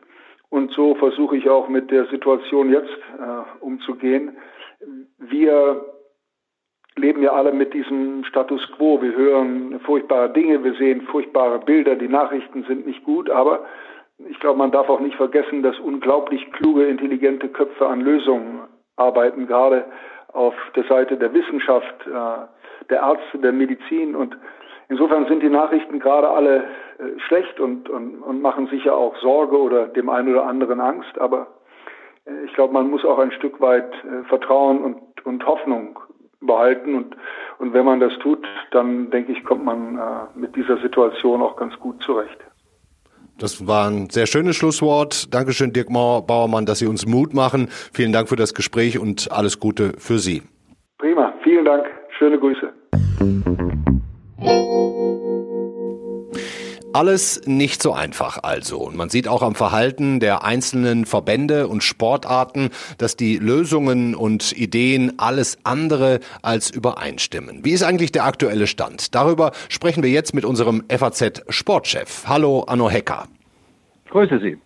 Und 0.50 0.72
so 0.72 0.94
versuche 0.96 1.36
ich 1.36 1.48
auch 1.48 1.68
mit 1.68 1.90
der 1.90 2.06
Situation 2.06 2.70
jetzt 2.70 2.96
umzugehen. 3.60 4.36
Wir 5.18 5.84
leben 6.96 7.22
ja 7.22 7.32
alle 7.32 7.52
mit 7.52 7.72
diesem 7.74 8.24
Status 8.24 8.60
quo. 8.76 9.00
Wir 9.00 9.14
hören 9.14 9.80
furchtbare 9.80 10.30
Dinge, 10.30 10.62
wir 10.64 10.74
sehen 10.74 11.02
furchtbare 11.02 11.58
Bilder, 11.60 11.96
die 11.96 12.08
Nachrichten 12.08 12.64
sind 12.64 12.86
nicht 12.86 13.04
gut, 13.04 13.30
aber 13.30 13.64
ich 14.28 14.38
glaube, 14.40 14.58
man 14.58 14.70
darf 14.70 14.88
auch 14.88 15.00
nicht 15.00 15.16
vergessen, 15.16 15.62
dass 15.62 15.78
unglaublich 15.78 16.50
kluge, 16.52 16.86
intelligente 16.86 17.48
Köpfe 17.48 17.86
an 17.86 18.00
Lösungen 18.00 18.60
arbeiten, 18.96 19.46
gerade 19.46 19.86
auf 20.32 20.54
der 20.76 20.84
Seite 20.84 21.16
der 21.16 21.32
Wissenschaft, 21.32 22.06
äh, 22.06 22.88
der 22.90 23.00
Ärzte, 23.00 23.38
der 23.38 23.52
Medizin. 23.52 24.14
Und 24.14 24.36
insofern 24.88 25.26
sind 25.26 25.42
die 25.42 25.48
Nachrichten 25.48 25.98
gerade 25.98 26.28
alle 26.28 26.56
äh, 26.98 27.18
schlecht 27.26 27.58
und, 27.60 27.88
und, 27.88 28.20
und 28.20 28.42
machen 28.42 28.66
sicher 28.66 28.94
auch 28.94 29.16
Sorge 29.16 29.58
oder 29.58 29.88
dem 29.88 30.08
einen 30.10 30.28
oder 30.28 30.46
anderen 30.46 30.80
Angst. 30.80 31.18
Aber 31.18 31.46
ich 32.44 32.52
glaube, 32.54 32.74
man 32.74 32.90
muss 32.90 33.04
auch 33.04 33.18
ein 33.18 33.32
Stück 33.32 33.60
weit 33.60 33.92
äh, 34.04 34.28
Vertrauen 34.28 34.84
und, 34.84 35.26
und 35.26 35.46
Hoffnung 35.46 35.98
behalten. 36.40 36.94
Und, 36.94 37.16
und 37.58 37.72
wenn 37.72 37.84
man 37.84 38.00
das 38.00 38.12
tut, 38.22 38.44
dann 38.70 39.10
denke 39.10 39.32
ich, 39.32 39.44
kommt 39.44 39.64
man 39.64 39.96
äh, 39.96 40.38
mit 40.38 40.56
dieser 40.56 40.78
Situation 40.78 41.42
auch 41.42 41.56
ganz 41.56 41.78
gut 41.78 42.02
zurecht. 42.02 42.38
Das 43.38 43.66
war 43.66 43.88
ein 43.88 44.10
sehr 44.10 44.26
schönes 44.26 44.56
Schlusswort. 44.56 45.32
Dankeschön, 45.32 45.72
Dirk 45.72 45.88
Bauermann, 45.90 46.66
dass 46.66 46.78
Sie 46.78 46.86
uns 46.86 47.06
Mut 47.06 47.32
machen. 47.32 47.68
Vielen 47.70 48.12
Dank 48.12 48.28
für 48.28 48.36
das 48.36 48.52
Gespräch 48.52 48.98
und 48.98 49.32
alles 49.32 49.58
Gute 49.58 49.94
für 49.98 50.18
Sie. 50.18 50.42
Prima, 50.98 51.32
vielen 51.42 51.64
Dank. 51.64 51.86
Schöne 52.18 52.38
Grüße. 52.38 52.70
Alles 56.92 57.42
nicht 57.46 57.82
so 57.82 57.92
einfach 57.92 58.42
also. 58.42 58.80
Und 58.80 58.96
man 58.96 59.10
sieht 59.10 59.28
auch 59.28 59.42
am 59.42 59.54
Verhalten 59.54 60.18
der 60.18 60.42
einzelnen 60.42 61.06
Verbände 61.06 61.68
und 61.68 61.84
Sportarten, 61.84 62.70
dass 62.98 63.14
die 63.14 63.36
Lösungen 63.36 64.16
und 64.16 64.52
Ideen 64.58 65.12
alles 65.18 65.58
andere 65.62 66.18
als 66.42 66.68
übereinstimmen. 66.68 67.64
Wie 67.64 67.70
ist 67.70 67.84
eigentlich 67.84 68.10
der 68.10 68.24
aktuelle 68.24 68.66
Stand? 68.66 69.14
Darüber 69.14 69.52
sprechen 69.68 70.02
wir 70.02 70.10
jetzt 70.10 70.34
mit 70.34 70.44
unserem 70.44 70.82
FAZ 70.88 71.42
Sportchef. 71.48 72.24
Hallo, 72.26 72.62
Anno 72.62 72.90
Hecker. 72.90 73.28
Grüße 74.10 74.40
Sie. 74.40 74.58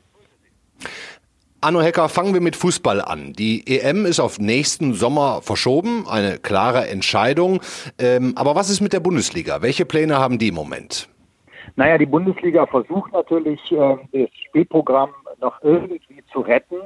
Anno 1.60 1.82
Hecker, 1.82 2.08
fangen 2.08 2.32
wir 2.32 2.40
mit 2.40 2.56
Fußball 2.56 3.02
an. 3.02 3.34
Die 3.34 3.66
EM 3.66 4.06
ist 4.06 4.20
auf 4.20 4.38
nächsten 4.38 4.94
Sommer 4.94 5.42
verschoben, 5.42 6.08
eine 6.08 6.38
klare 6.38 6.88
Entscheidung. 6.88 7.60
Ähm, 7.98 8.32
aber 8.36 8.54
was 8.54 8.70
ist 8.70 8.80
mit 8.80 8.94
der 8.94 9.00
Bundesliga? 9.00 9.60
Welche 9.60 9.84
Pläne 9.84 10.18
haben 10.18 10.38
die 10.38 10.48
im 10.48 10.54
Moment? 10.54 11.08
Naja, 11.76 11.98
die 11.98 12.06
Bundesliga 12.06 12.66
versucht 12.66 13.12
natürlich, 13.12 13.60
äh, 13.72 13.96
das 14.12 14.30
Spielprogramm 14.48 15.10
noch 15.40 15.60
irgendwie 15.62 16.22
zu 16.32 16.40
retten, 16.40 16.76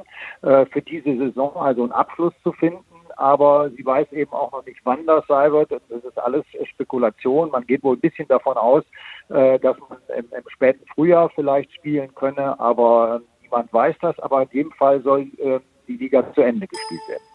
äh, 0.41 0.65
für 0.65 0.81
diese 0.81 1.15
Saison 1.17 1.55
also 1.57 1.83
einen 1.83 1.91
Abschluss 1.91 2.33
zu 2.43 2.51
finden. 2.53 2.83
Aber 3.15 3.69
sie 3.71 3.85
weiß 3.85 4.11
eben 4.13 4.31
auch 4.31 4.51
noch 4.51 4.65
nicht, 4.65 4.79
wann 4.85 5.05
das 5.05 5.27
sein 5.27 5.51
wird. 5.51 5.71
Das 5.71 5.81
ist 5.89 6.17
alles 6.17 6.45
Spekulation. 6.63 7.51
Man 7.51 7.67
geht 7.67 7.83
wohl 7.83 7.97
ein 7.97 7.99
bisschen 7.99 8.27
davon 8.27 8.55
aus, 8.55 8.83
äh, 9.29 9.59
dass 9.59 9.77
man 9.77 9.99
im, 10.17 10.25
im 10.31 10.49
späten 10.49 10.85
Frühjahr 10.93 11.29
vielleicht 11.29 11.73
spielen 11.73 12.13
könne, 12.15 12.59
aber 12.59 13.21
niemand 13.41 13.71
weiß 13.73 13.95
das. 14.01 14.17
Aber 14.19 14.43
in 14.43 14.49
jedem 14.51 14.71
Fall 14.71 15.01
soll 15.01 15.27
äh, 15.37 15.59
die 15.87 15.97
Liga 15.97 16.33
zu 16.33 16.41
Ende 16.41 16.65
gespielt 16.65 17.01
werden. 17.09 17.28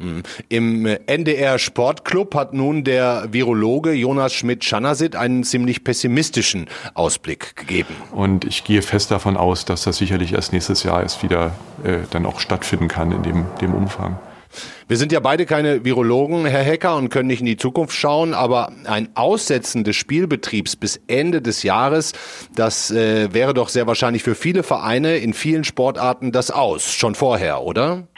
Hm. 0.00 0.22
Im 0.48 0.86
NDR 0.86 1.58
Sportclub 1.58 2.34
hat 2.34 2.54
nun 2.54 2.84
der 2.84 3.28
Virologe 3.32 3.92
Jonas 3.92 4.32
Schmidt-Schanasit 4.32 5.14
einen 5.14 5.44
ziemlich 5.44 5.84
pessimistischen 5.84 6.68
Ausblick 6.94 7.54
gegeben. 7.54 7.94
Und 8.12 8.46
ich 8.46 8.64
gehe 8.64 8.80
fest 8.80 9.10
davon 9.10 9.36
aus, 9.36 9.66
dass 9.66 9.82
das 9.82 9.98
sicherlich 9.98 10.32
erst 10.32 10.54
nächstes 10.54 10.84
Jahr 10.84 11.02
erst 11.02 11.22
wieder 11.22 11.52
äh, 11.84 11.98
dann 12.10 12.24
auch 12.24 12.40
stattfinden 12.40 12.88
kann 12.88 13.12
in 13.12 13.22
dem, 13.22 13.44
dem 13.60 13.74
Umfang. 13.74 14.18
Wir 14.88 14.96
sind 14.96 15.12
ja 15.12 15.20
beide 15.20 15.46
keine 15.46 15.84
Virologen, 15.84 16.46
Herr 16.46 16.64
Hecker, 16.64 16.96
und 16.96 17.10
können 17.10 17.28
nicht 17.28 17.40
in 17.40 17.46
die 17.46 17.56
Zukunft 17.56 17.94
schauen, 17.94 18.34
aber 18.34 18.72
ein 18.86 19.10
Aussetzen 19.14 19.84
des 19.84 19.94
Spielbetriebs 19.96 20.76
bis 20.76 21.00
Ende 21.06 21.40
des 21.40 21.62
Jahres, 21.62 22.12
das 22.56 22.90
äh, 22.90 23.32
wäre 23.32 23.54
doch 23.54 23.68
sehr 23.68 23.86
wahrscheinlich 23.86 24.24
für 24.24 24.34
viele 24.34 24.62
Vereine 24.62 25.18
in 25.18 25.34
vielen 25.34 25.62
Sportarten 25.62 26.32
das 26.32 26.50
Aus, 26.50 26.92
schon 26.92 27.14
vorher, 27.14 27.62
oder? 27.62 28.08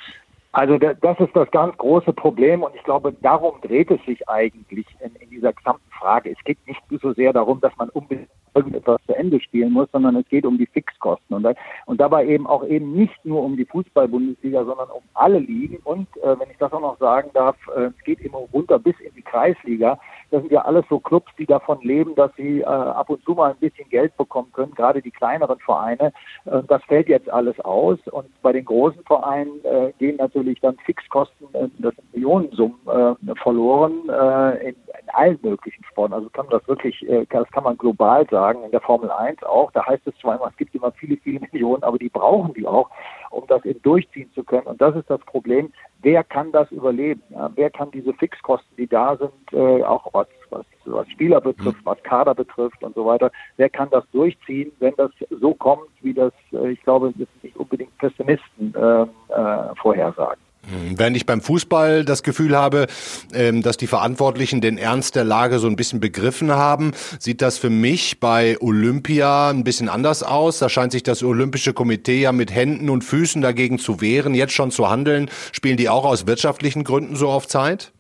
Also 0.53 0.77
das 0.77 1.19
ist 1.19 1.35
das 1.35 1.51
ganz 1.51 1.75
große 1.79 2.13
Problem 2.13 2.63
und 2.63 2.75
ich 2.75 2.83
glaube, 2.83 3.15
darum 3.23 3.59
dreht 3.63 3.91
es 3.91 4.05
sich 4.05 4.29
eigentlich 4.29 4.87
in, 5.01 5.15
in, 5.17 5.31
dieser 5.31 5.55
gesamten 5.55 5.91
Frage. 5.91 6.31
Es 6.31 6.45
geht 6.45 6.59
nicht 6.67 6.81
so 7.01 7.15
sehr 7.15 7.33
darum, 7.33 7.59
dass 7.61 7.75
man 7.79 7.89
unbedingt 7.89 8.29
irgendetwas 8.55 9.01
zu 9.07 9.15
Ende 9.17 9.41
spielen 9.41 9.73
muss, 9.73 9.89
sondern 9.93 10.15
es 10.17 10.29
geht 10.29 10.45
um 10.45 10.59
die 10.59 10.67
Fixkosten 10.67 11.35
und, 11.35 11.57
und 11.87 12.01
dabei 12.03 12.27
eben 12.27 12.47
auch 12.47 12.67
eben 12.67 12.93
nicht 12.93 13.25
nur 13.25 13.43
um 13.43 13.57
die 13.57 13.65
Fußball-Bundesliga, 13.65 14.67
sondern 14.67 14.91
um 14.91 15.03
alle 15.15 15.39
Ligen 15.39 15.79
und 15.85 16.07
äh, 16.19 16.39
wenn 16.39 16.51
ich 16.51 16.59
das 16.59 16.71
auch 16.75 16.83
noch 16.83 16.99
sagen 16.99 17.31
darf, 17.33 17.57
äh, 17.75 17.85
es 17.85 18.05
geht 18.05 18.21
immer 18.21 18.41
runter 18.53 18.79
bis 18.79 18.99
in 19.01 19.15
die 19.15 19.23
Kreisliga. 19.23 19.99
Das 20.33 20.41
sind 20.41 20.51
ja 20.51 20.63
alles 20.63 20.87
so 20.89 20.99
Clubs, 20.99 21.31
die 21.39 21.45
davon 21.45 21.79
leben, 21.83 22.15
dass 22.15 22.35
sie 22.37 22.61
äh, 22.61 22.65
ab 22.65 23.11
und 23.11 23.23
zu 23.23 23.33
mal 23.33 23.51
ein 23.51 23.59
bisschen 23.59 23.87
Geld 23.91 24.17
bekommen 24.17 24.51
können, 24.55 24.75
gerade 24.75 25.03
die 25.03 25.11
kleineren 25.11 25.59
Vereine. 25.59 26.11
Äh, 26.47 26.63
das 26.69 26.83
fällt 26.85 27.09
jetzt 27.09 27.29
alles 27.29 27.61
aus. 27.61 27.99
Und 28.11 28.27
bei 28.41 28.53
den 28.53 28.65
großen 28.65 29.05
Vereinen 29.05 29.63
äh, 29.63 29.93
gehen 29.99 30.17
natürlich 30.17 30.59
dann 30.61 30.79
Fixkosten, 30.87 31.49
äh, 31.53 31.69
das 31.81 31.95
sind 31.97 32.15
Millionensummen 32.15 32.79
äh, 32.87 33.35
verloren 33.43 34.09
äh, 34.09 34.69
in, 34.69 34.75
in 34.75 35.09
allen 35.13 35.39
möglichen 35.43 35.85
Sporten. 35.85 36.15
Also 36.15 36.31
kann 36.31 36.47
man 36.47 36.59
das 36.59 36.67
wirklich, 36.67 37.07
äh, 37.07 37.27
das 37.29 37.51
kann 37.51 37.65
man 37.65 37.77
global 37.77 38.27
sagen, 38.31 38.65
in 38.65 38.71
der 38.71 38.81
Formel 38.81 39.11
1 39.11 39.43
auch. 39.43 39.71
Da 39.73 39.87
heißt 39.87 40.07
es 40.07 40.17
zwar 40.17 40.37
immer, 40.37 40.49
es 40.49 40.57
gibt 40.57 40.75
immer 40.75 40.93
viele, 40.93 41.19
viele 41.19 41.41
Millionen, 41.41 41.83
aber 41.83 41.99
die 41.99 42.09
brauchen 42.09 42.55
die 42.55 42.67
auch, 42.67 42.89
um 43.33 43.47
das 43.49 43.65
eben 43.65 43.83
durchziehen 43.83 44.31
zu 44.35 44.45
können. 44.45 44.67
Und 44.67 44.81
das 44.81 44.95
ist 44.97 45.11
das 45.11 45.21
Problem 45.23 45.73
wer 46.03 46.25
kann 46.25 46.53
das 46.53 46.71
überleben? 46.71 47.23
Ja? 47.31 47.51
Wer 47.55 47.71
kann 47.71 47.91
diese 47.91 48.13
Fixkosten, 48.13 48.77
die 48.77 48.87
da 48.87 49.17
sind, 49.17 49.33
äh, 49.53 49.83
auch 49.83 50.13
was, 50.13 50.27
was, 50.51 50.67
was 50.85 51.09
Spieler 51.11 51.41
betrifft, 51.41 51.81
mhm. 51.81 51.87
was 51.87 52.03
Kader 52.03 52.35
betrifft 52.35 52.83
und 52.83 52.95
so 52.95 53.07
weiter, 53.07 53.31
wer 53.57 53.71
kann 53.71 53.89
das 53.91 54.05
durchziehen, 54.13 54.73
wenn 54.81 54.95
das 54.97 55.11
so 55.31 55.55
kommt, 55.55 55.89
wie 56.01 56.13
das, 56.13 56.33
äh, 56.53 56.73
ich 56.73 56.83
glaube, 56.83 57.13
das 57.17 57.29
nicht 57.43 57.57
unbedingt 57.57 57.97
Pessimisten 57.99 58.75
äh, 58.75 59.03
äh, 59.03 59.75
vorhersagen. 59.81 60.41
Hm, 60.69 60.99
während 60.99 61.17
ich 61.17 61.27
beim 61.27 61.41
Fußball 61.41 62.05
das 62.05 62.23
Gefühl 62.23 62.57
habe, 62.57 62.87
ähm, 63.35 63.63
dass 63.63 63.77
die 63.77 63.89
Verantwortlichen 63.89 64.61
den 64.61 64.79
Ernst 64.79 65.17
der 65.17 65.25
Lage 65.25 65.59
so 65.59 65.67
ein 65.67 65.75
bisschen 65.75 65.99
begriffen 65.99 66.53
haben, 66.53 66.93
sieht 67.19 67.43
das 67.43 67.59
für 67.59 67.71
mich 67.71 68.21
bei 68.21 68.57
Olympia 68.61 69.51
ein 69.51 69.65
bisschen 69.65 69.89
anders 69.89 70.23
aus. 70.23 70.59
Da 70.61 70.69
scheint 70.69 70.93
sich 70.93 71.03
das 71.03 71.23
Olympische 71.23 71.73
Komitee 71.73 72.21
ja 72.21 72.33
mit 72.33 72.55
Händen 72.55 72.91
und 72.91 73.03
Füßen 73.03 73.43
dagegen 73.43 73.79
zu 73.79 74.01
wehren, 74.01 74.35
jetzt 74.35 74.53
schon 74.53 74.71
zu 74.71 74.89
handeln. 74.89 75.31
Spielen 75.51 75.77
die 75.77 75.89
auch 75.89 76.05
aus 76.05 76.27
wirtschaftlichen 76.27 76.85
Gründen 76.85 77.17
so 77.17 77.29
auf 77.29 77.49
Zeit? 77.49 77.93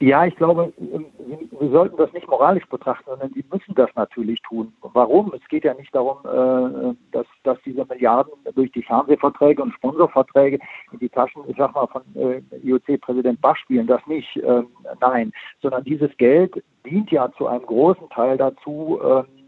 Ja, 0.00 0.26
ich 0.26 0.34
glaube, 0.34 0.72
wir 0.76 1.70
sollten 1.70 1.96
das 1.96 2.12
nicht 2.12 2.28
moralisch 2.28 2.66
betrachten, 2.66 3.04
sondern 3.06 3.32
die 3.32 3.44
müssen 3.50 3.74
das 3.74 3.88
natürlich 3.94 4.42
tun. 4.42 4.72
Warum? 4.82 5.32
Es 5.34 5.48
geht 5.48 5.64
ja 5.64 5.72
nicht 5.74 5.94
darum, 5.94 6.18
äh, 6.24 6.94
dass, 7.12 7.26
dass 7.44 7.58
diese 7.64 7.84
Milliarden 7.84 8.32
durch 8.54 8.72
die 8.72 8.82
Fernsehverträge 8.82 9.62
und 9.62 9.72
Sponsorverträge 9.74 10.58
in 10.92 10.98
die 10.98 11.08
Taschen, 11.08 11.42
ich 11.46 11.56
sag 11.56 11.74
mal, 11.74 11.86
von 11.86 12.02
äh, 12.16 12.42
IOC-Präsident 12.64 13.40
Bach 13.40 13.56
spielen, 13.56 13.86
das 13.86 14.04
nicht. 14.06 14.36
Ähm, 14.36 14.66
nein, 15.00 15.32
sondern 15.62 15.84
dieses 15.84 16.14
Geld 16.16 16.62
dient 16.84 17.10
ja 17.12 17.30
zu 17.38 17.46
einem 17.46 17.64
großen 17.64 18.08
Teil 18.10 18.36
dazu, 18.36 18.98
ähm, 19.02 19.43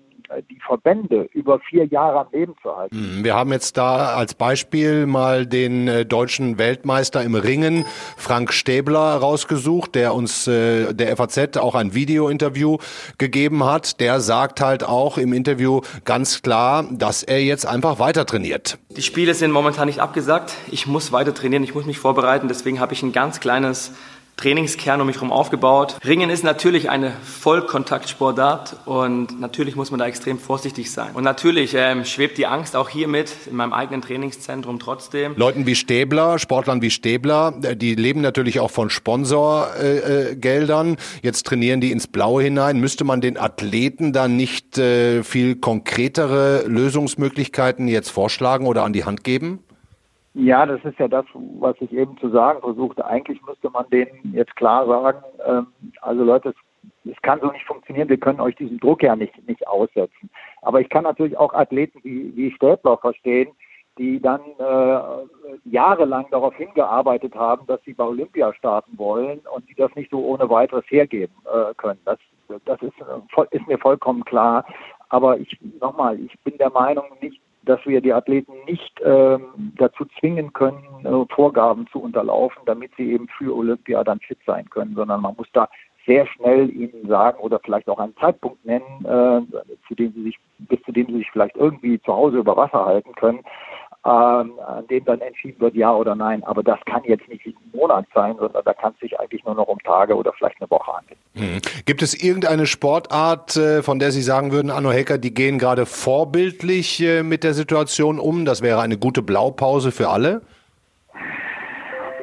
die 0.50 0.60
Verbände 0.66 1.28
über 1.32 1.60
vier 1.60 1.86
Jahre 1.86 2.20
am 2.20 2.26
Leben 2.32 2.54
zu 2.62 2.76
halten. 2.76 3.18
Mhm. 3.18 3.24
Wir 3.24 3.34
haben 3.34 3.52
jetzt 3.52 3.76
da 3.76 4.14
als 4.14 4.34
Beispiel 4.34 5.06
mal 5.06 5.46
den 5.46 5.88
äh, 5.88 6.04
deutschen 6.04 6.58
Weltmeister 6.58 7.22
im 7.22 7.34
Ringen, 7.34 7.86
Frank 8.16 8.52
Stäbler, 8.52 9.16
rausgesucht, 9.16 9.94
der 9.94 10.14
uns 10.14 10.46
äh, 10.46 10.92
der 10.94 11.16
FAZ 11.16 11.56
auch 11.56 11.74
ein 11.74 11.94
Video-Interview 11.94 12.78
gegeben 13.18 13.64
hat. 13.64 14.00
Der 14.00 14.20
sagt 14.20 14.60
halt 14.60 14.84
auch 14.84 15.18
im 15.18 15.32
Interview 15.32 15.80
ganz 16.04 16.42
klar, 16.42 16.84
dass 16.90 17.22
er 17.22 17.42
jetzt 17.42 17.66
einfach 17.66 17.98
weiter 17.98 18.26
trainiert. 18.26 18.78
Die 18.90 19.02
Spiele 19.02 19.34
sind 19.34 19.50
momentan 19.50 19.86
nicht 19.86 20.00
abgesagt. 20.00 20.54
Ich 20.70 20.86
muss 20.86 21.12
weiter 21.12 21.34
trainieren, 21.34 21.62
ich 21.62 21.74
muss 21.74 21.86
mich 21.86 21.98
vorbereiten. 21.98 22.48
Deswegen 22.48 22.80
habe 22.80 22.92
ich 22.94 23.02
ein 23.02 23.12
ganz 23.12 23.40
kleines 23.40 23.92
Trainingskern 24.36 25.00
um 25.00 25.06
mich 25.06 25.16
herum 25.16 25.32
aufgebaut. 25.32 25.96
Ringen 26.04 26.28
ist 26.28 26.44
natürlich 26.44 26.90
eine 26.90 27.12
Vollkontaktsportart 27.22 28.76
und 28.84 29.40
natürlich 29.40 29.76
muss 29.76 29.90
man 29.90 29.98
da 29.98 30.06
extrem 30.06 30.38
vorsichtig 30.38 30.90
sein. 30.90 31.12
Und 31.14 31.24
natürlich 31.24 31.74
ähm, 31.74 32.04
schwebt 32.04 32.36
die 32.36 32.46
Angst 32.46 32.76
auch 32.76 32.90
hier 32.90 33.08
mit 33.08 33.32
in 33.46 33.56
meinem 33.56 33.72
eigenen 33.72 34.02
Trainingszentrum 34.02 34.78
trotzdem. 34.78 35.34
Leuten 35.36 35.64
wie 35.66 35.74
Stäbler, 35.74 36.38
Sportlern 36.38 36.82
wie 36.82 36.90
Stäbler, 36.90 37.54
äh, 37.62 37.76
die 37.76 37.94
leben 37.94 38.20
natürlich 38.20 38.60
auch 38.60 38.70
von 38.70 38.90
Sponsorgeldern. 38.90 40.88
Äh, 40.88 40.92
äh 40.92 40.96
Jetzt 41.22 41.46
trainieren 41.46 41.80
die 41.80 41.92
ins 41.92 42.06
Blaue 42.06 42.42
hinein. 42.42 42.78
Müsste 42.78 43.04
man 43.04 43.20
den 43.22 43.38
Athleten 43.38 44.12
dann 44.12 44.36
nicht 44.36 44.76
äh, 44.76 45.22
viel 45.22 45.56
konkretere 45.56 46.64
Lösungsmöglichkeiten 46.66 47.88
jetzt 47.88 48.10
vorschlagen 48.10 48.66
oder 48.66 48.84
an 48.84 48.92
die 48.92 49.04
Hand 49.04 49.24
geben? 49.24 49.60
Ja, 50.38 50.66
das 50.66 50.84
ist 50.84 50.98
ja 50.98 51.08
das, 51.08 51.24
was 51.32 51.76
ich 51.80 51.90
eben 51.92 52.18
zu 52.18 52.28
sagen 52.28 52.60
versuchte. 52.60 53.06
Eigentlich 53.06 53.40
müsste 53.46 53.70
man 53.70 53.88
denen 53.88 54.34
jetzt 54.34 54.54
klar 54.54 54.86
sagen, 54.86 55.24
ähm, 55.46 55.68
also 56.02 56.24
Leute, 56.24 56.52
es, 57.06 57.16
kann 57.22 57.40
so 57.40 57.50
nicht 57.50 57.64
funktionieren, 57.64 58.10
wir 58.10 58.20
können 58.20 58.40
euch 58.40 58.54
diesen 58.56 58.78
Druck 58.78 59.02
ja 59.02 59.16
nicht, 59.16 59.32
nicht 59.48 59.66
aussetzen. 59.66 60.28
Aber 60.60 60.82
ich 60.82 60.90
kann 60.90 61.04
natürlich 61.04 61.38
auch 61.38 61.54
Athleten 61.54 62.00
wie, 62.02 62.36
wie 62.36 62.52
Stäbler 62.52 62.98
verstehen, 62.98 63.48
die 63.96 64.20
dann 64.20 64.42
äh, 64.58 65.00
jahrelang 65.64 66.26
darauf 66.30 66.54
hingearbeitet 66.54 67.34
haben, 67.34 67.66
dass 67.66 67.82
sie 67.84 67.94
bei 67.94 68.04
Olympia 68.04 68.52
starten 68.52 68.98
wollen 68.98 69.40
und 69.54 69.66
die 69.70 69.74
das 69.74 69.94
nicht 69.94 70.10
so 70.10 70.22
ohne 70.22 70.50
weiteres 70.50 70.84
hergeben 70.88 71.34
äh, 71.46 71.72
können. 71.78 72.00
Das, 72.04 72.18
das 72.66 72.82
ist, 72.82 72.92
äh, 73.00 73.56
ist 73.56 73.66
mir 73.66 73.78
vollkommen 73.78 74.22
klar. 74.22 74.66
Aber 75.08 75.38
ich 75.38 75.58
nochmal, 75.80 76.20
ich 76.20 76.38
bin 76.40 76.58
der 76.58 76.70
Meinung 76.70 77.06
nicht, 77.22 77.40
dass 77.66 77.84
wir 77.84 78.00
die 78.00 78.12
Athleten 78.12 78.52
nicht 78.66 79.00
ähm, 79.04 79.72
dazu 79.76 80.06
zwingen 80.18 80.52
können, 80.52 80.82
äh, 81.04 81.34
Vorgaben 81.34 81.86
zu 81.92 82.00
unterlaufen, 82.00 82.62
damit 82.64 82.92
sie 82.96 83.12
eben 83.12 83.28
für 83.28 83.54
Olympia 83.54 84.02
dann 84.04 84.20
fit 84.20 84.38
sein 84.46 84.68
können, 84.70 84.94
sondern 84.94 85.20
man 85.20 85.34
muss 85.36 85.48
da 85.52 85.68
sehr 86.06 86.26
schnell 86.26 86.70
ihnen 86.70 87.08
sagen 87.08 87.38
oder 87.40 87.58
vielleicht 87.58 87.88
auch 87.88 87.98
einen 87.98 88.16
Zeitpunkt 88.16 88.64
nennen, 88.64 89.04
äh, 89.04 89.42
zu 89.88 89.94
dem 89.94 90.12
sie 90.12 90.22
sich, 90.22 90.38
bis 90.58 90.80
zu 90.82 90.92
dem 90.92 91.06
sie 91.08 91.18
sich 91.18 91.30
vielleicht 91.30 91.56
irgendwie 91.56 92.00
zu 92.00 92.12
Hause 92.12 92.38
über 92.38 92.56
Wasser 92.56 92.86
halten 92.86 93.12
können. 93.14 93.40
ähm, 94.06 94.60
an 94.64 94.86
dem 94.88 95.04
dann 95.04 95.20
entschieden 95.20 95.60
wird, 95.60 95.74
ja 95.74 95.92
oder 95.92 96.14
nein. 96.14 96.44
Aber 96.44 96.62
das 96.62 96.78
kann 96.84 97.02
jetzt 97.04 97.28
nicht 97.28 97.44
ein 97.44 97.56
Monat 97.72 98.06
sein, 98.14 98.36
sondern 98.38 98.64
da 98.64 98.72
kann 98.72 98.92
es 98.94 99.00
sich 99.00 99.18
eigentlich 99.18 99.44
nur 99.44 99.56
noch 99.56 99.66
um 99.66 99.78
Tage 99.80 100.14
oder 100.14 100.32
vielleicht 100.32 100.60
eine 100.60 100.70
Woche 100.70 100.96
handeln. 100.96 101.15
Hm. 101.36 101.60
Gibt 101.84 102.00
es 102.00 102.14
irgendeine 102.14 102.66
Sportart, 102.66 103.56
äh, 103.56 103.82
von 103.82 103.98
der 103.98 104.10
Sie 104.10 104.22
sagen 104.22 104.52
würden, 104.52 104.70
Anno 104.70 104.90
Hecker, 104.90 105.18
die 105.18 105.34
gehen 105.34 105.58
gerade 105.58 105.84
vorbildlich 105.84 107.02
äh, 107.02 107.22
mit 107.22 107.44
der 107.44 107.52
Situation 107.52 108.18
um? 108.18 108.46
Das 108.46 108.62
wäre 108.62 108.80
eine 108.80 108.96
gute 108.96 109.20
Blaupause 109.20 109.92
für 109.92 110.08
alle? 110.08 110.40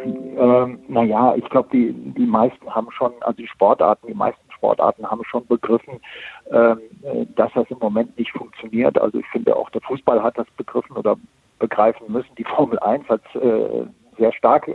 Ähm, 0.04 0.80
naja, 0.88 1.36
ich 1.36 1.48
glaube, 1.50 1.70
die, 1.72 1.94
die 1.94 2.26
meisten 2.26 2.68
haben 2.74 2.90
schon, 2.92 3.14
also 3.22 3.38
die 3.38 3.48
Sportarten, 3.48 4.08
die 4.08 4.16
meisten 4.16 4.42
Sportarten 4.52 5.06
haben 5.06 5.24
schon 5.26 5.46
begriffen, 5.46 6.00
ähm, 6.52 6.80
äh, 7.04 7.26
dass 7.36 7.52
das 7.54 7.70
im 7.70 7.78
Moment 7.78 8.18
nicht 8.18 8.32
funktioniert. 8.32 9.00
Also 9.00 9.20
ich 9.20 9.28
finde 9.28 9.56
auch 9.56 9.70
der 9.70 9.82
Fußball 9.82 10.24
hat 10.24 10.40
das 10.40 10.48
begriffen 10.58 10.98
oder 10.98 11.18
begreifen 11.60 12.12
müssen. 12.12 12.34
Die 12.40 12.46
Formel 12.46 12.80
1 12.80 13.08
hat 13.10 13.22
äh, 13.36 13.86
sehr 14.18 14.34
stark, 14.34 14.70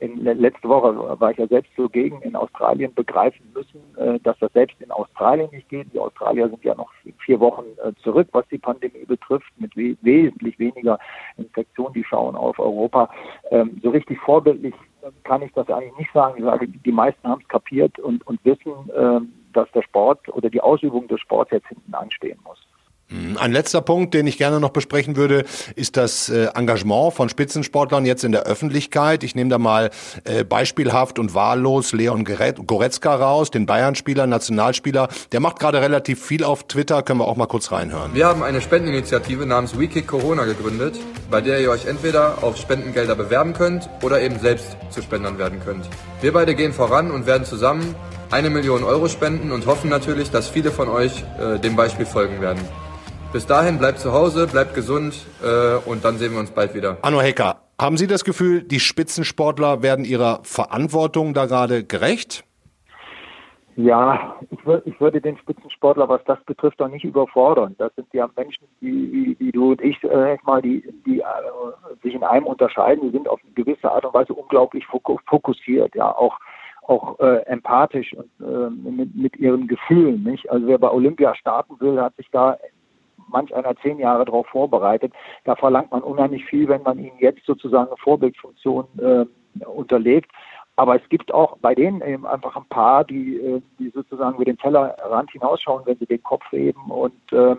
in, 0.00 0.24
letzte 0.24 0.68
Woche 0.68 1.20
war 1.20 1.30
ich 1.30 1.38
ja 1.38 1.46
selbst 1.46 1.74
zugegen, 1.74 2.20
in 2.22 2.36
Australien 2.36 2.94
begreifen 2.94 3.50
müssen, 3.54 3.80
äh, 3.96 4.18
dass 4.20 4.38
das 4.38 4.52
selbst 4.52 4.80
in 4.80 4.90
Australien 4.90 5.50
nicht 5.52 5.68
geht. 5.68 5.92
Die 5.92 5.98
Australier 5.98 6.48
sind 6.48 6.64
ja 6.64 6.74
noch 6.74 6.90
vier 7.24 7.40
Wochen 7.40 7.64
äh, 7.84 7.92
zurück, 8.02 8.28
was 8.32 8.46
die 8.48 8.58
Pandemie 8.58 9.04
betrifft, 9.06 9.50
mit 9.58 9.76
we 9.76 9.96
wesentlich 10.02 10.58
weniger 10.58 10.98
Infektionen, 11.36 11.94
die 11.94 12.04
schauen 12.04 12.36
auf 12.36 12.58
Europa. 12.58 13.10
Ähm, 13.50 13.80
so 13.82 13.90
richtig 13.90 14.18
vorbildlich 14.20 14.74
kann 15.24 15.42
ich 15.42 15.52
das 15.52 15.68
eigentlich 15.68 15.96
nicht 15.98 16.12
sagen. 16.12 16.38
Ich 16.38 16.44
sage, 16.44 16.68
die 16.68 16.92
meisten 16.92 17.26
haben 17.28 17.40
es 17.40 17.48
kapiert 17.48 17.98
und, 17.98 18.26
und 18.26 18.44
wissen, 18.44 18.72
äh, 18.90 19.20
dass 19.52 19.70
der 19.72 19.82
Sport 19.82 20.28
oder 20.28 20.50
die 20.50 20.60
Ausübung 20.60 21.08
des 21.08 21.20
Sports 21.20 21.50
jetzt 21.50 21.68
hinten 21.68 21.94
anstehen 21.94 22.38
muss. 22.44 22.67
Hm, 23.10 23.38
ein 23.38 23.52
letzter 23.52 23.80
Punkt, 23.80 24.12
den 24.12 24.26
ich 24.26 24.36
gerne 24.36 24.60
noch 24.60 24.68
besprechen 24.68 25.16
würde, 25.16 25.44
ist 25.76 25.96
das 25.96 26.28
äh, 26.28 26.48
Engagement 26.54 27.14
von 27.14 27.30
Spitzensportlern 27.30 28.04
jetzt 28.04 28.22
in 28.22 28.32
der 28.32 28.42
Öffentlichkeit. 28.42 29.24
Ich 29.24 29.34
nehme 29.34 29.48
da 29.48 29.56
mal 29.56 29.88
äh, 30.24 30.44
beispielhaft 30.44 31.18
und 31.18 31.34
wahllos 31.34 31.92
Leon 31.92 32.24
Goretzka 32.24 33.14
raus, 33.14 33.50
den 33.50 33.64
Bayern-Spieler, 33.64 34.26
Nationalspieler. 34.26 35.08
Der 35.32 35.40
macht 35.40 35.58
gerade 35.58 35.80
relativ 35.80 36.22
viel 36.22 36.44
auf 36.44 36.64
Twitter, 36.68 37.02
können 37.02 37.20
wir 37.20 37.28
auch 37.28 37.36
mal 37.36 37.46
kurz 37.46 37.72
reinhören. 37.72 38.10
Wir 38.12 38.26
haben 38.26 38.42
eine 38.42 38.60
Spendeninitiative 38.60 39.46
namens 39.46 39.78
WeKick 39.78 40.06
Corona 40.06 40.44
gegründet, 40.44 40.98
bei 41.30 41.40
der 41.40 41.60
ihr 41.60 41.70
euch 41.70 41.86
entweder 41.86 42.42
auf 42.42 42.58
Spendengelder 42.58 43.14
bewerben 43.14 43.54
könnt 43.54 43.88
oder 44.02 44.20
eben 44.20 44.38
selbst 44.38 44.76
zu 44.90 45.00
Spendern 45.00 45.38
werden 45.38 45.60
könnt. 45.64 45.88
Wir 46.20 46.34
beide 46.34 46.54
gehen 46.54 46.74
voran 46.74 47.10
und 47.10 47.24
werden 47.24 47.46
zusammen 47.46 47.94
eine 48.30 48.50
Million 48.50 48.84
Euro 48.84 49.08
spenden 49.08 49.50
und 49.50 49.64
hoffen 49.64 49.88
natürlich, 49.88 50.30
dass 50.30 50.48
viele 50.48 50.70
von 50.70 50.88
euch 50.88 51.24
äh, 51.40 51.58
dem 51.58 51.74
Beispiel 51.74 52.04
folgen 52.04 52.42
werden. 52.42 52.60
Bis 53.30 53.46
dahin 53.46 53.78
bleibt 53.78 53.98
zu 53.98 54.14
Hause, 54.14 54.46
bleibt 54.46 54.74
gesund 54.74 55.26
äh, 55.42 55.76
und 55.86 56.02
dann 56.02 56.16
sehen 56.16 56.32
wir 56.32 56.40
uns 56.40 56.50
bald 56.50 56.74
wieder. 56.74 56.96
Anno 57.02 57.20
Hecker, 57.20 57.56
haben 57.78 57.98
Sie 57.98 58.06
das 58.06 58.24
Gefühl, 58.24 58.62
die 58.62 58.80
Spitzensportler 58.80 59.82
werden 59.82 60.06
ihrer 60.06 60.40
Verantwortung 60.44 61.34
da 61.34 61.44
gerade 61.44 61.84
gerecht? 61.84 62.44
Ja, 63.76 64.34
ich, 64.50 64.64
würd, 64.64 64.86
ich 64.86 64.98
würde 64.98 65.20
den 65.20 65.36
Spitzensportler, 65.36 66.08
was 66.08 66.24
das 66.24 66.42
betrifft, 66.44 66.80
auch 66.80 66.88
nicht 66.88 67.04
überfordern. 67.04 67.76
Das 67.78 67.94
sind 67.96 68.08
ja 68.14 68.28
Menschen, 68.34 68.66
wie, 68.80 69.12
wie, 69.12 69.36
wie 69.38 69.52
du 69.52 69.72
und 69.72 69.82
ich, 69.82 70.02
äh, 70.04 70.38
mal, 70.44 70.62
die, 70.62 70.82
die 71.04 71.20
äh, 71.20 71.24
sich 72.02 72.14
in 72.14 72.24
einem 72.24 72.46
unterscheiden. 72.46 73.04
Die 73.04 73.16
sind 73.16 73.28
auf 73.28 73.40
eine 73.44 73.52
gewisse 73.52 73.92
Art 73.92 74.06
und 74.06 74.14
Weise 74.14 74.32
unglaublich 74.32 74.86
fokussiert, 74.86 75.94
ja, 75.94 76.10
auch 76.16 76.38
auch 76.88 77.20
äh, 77.20 77.42
empathisch 77.44 78.14
und 78.14 78.30
äh, 78.40 78.70
mit, 78.70 79.14
mit 79.14 79.36
ihren 79.36 79.68
Gefühlen. 79.68 80.22
Nicht? 80.22 80.50
Also 80.50 80.66
wer 80.66 80.78
bei 80.78 80.90
Olympia 80.90 81.34
starten 81.34 81.78
will, 81.80 82.00
hat 82.00 82.16
sich 82.16 82.28
da 82.32 82.56
manch 83.28 83.54
einer 83.54 83.76
zehn 83.76 83.98
Jahre 83.98 84.24
darauf 84.24 84.46
vorbereitet. 84.48 85.12
Da 85.44 85.56
verlangt 85.56 85.90
man 85.90 86.02
unheimlich 86.02 86.44
viel, 86.44 86.68
wenn 86.68 86.82
man 86.82 86.98
ihnen 86.98 87.18
jetzt 87.18 87.44
sozusagen 87.46 87.88
eine 87.88 87.96
Vorbildfunktion 87.96 88.86
äh, 88.98 89.64
unterlegt. 89.64 90.30
Aber 90.76 90.94
es 90.94 91.08
gibt 91.08 91.34
auch 91.34 91.58
bei 91.58 91.74
denen 91.74 92.02
eben 92.02 92.24
einfach 92.24 92.56
ein 92.56 92.68
paar, 92.68 93.04
die, 93.04 93.36
äh, 93.36 93.60
die 93.78 93.90
sozusagen 93.90 94.36
über 94.36 94.44
den 94.44 94.58
Tellerrand 94.58 95.30
hinausschauen, 95.32 95.82
wenn 95.86 95.98
sie 95.98 96.06
den 96.06 96.22
Kopf 96.22 96.44
heben 96.52 96.90
und 96.90 97.20
ähm, 97.32 97.58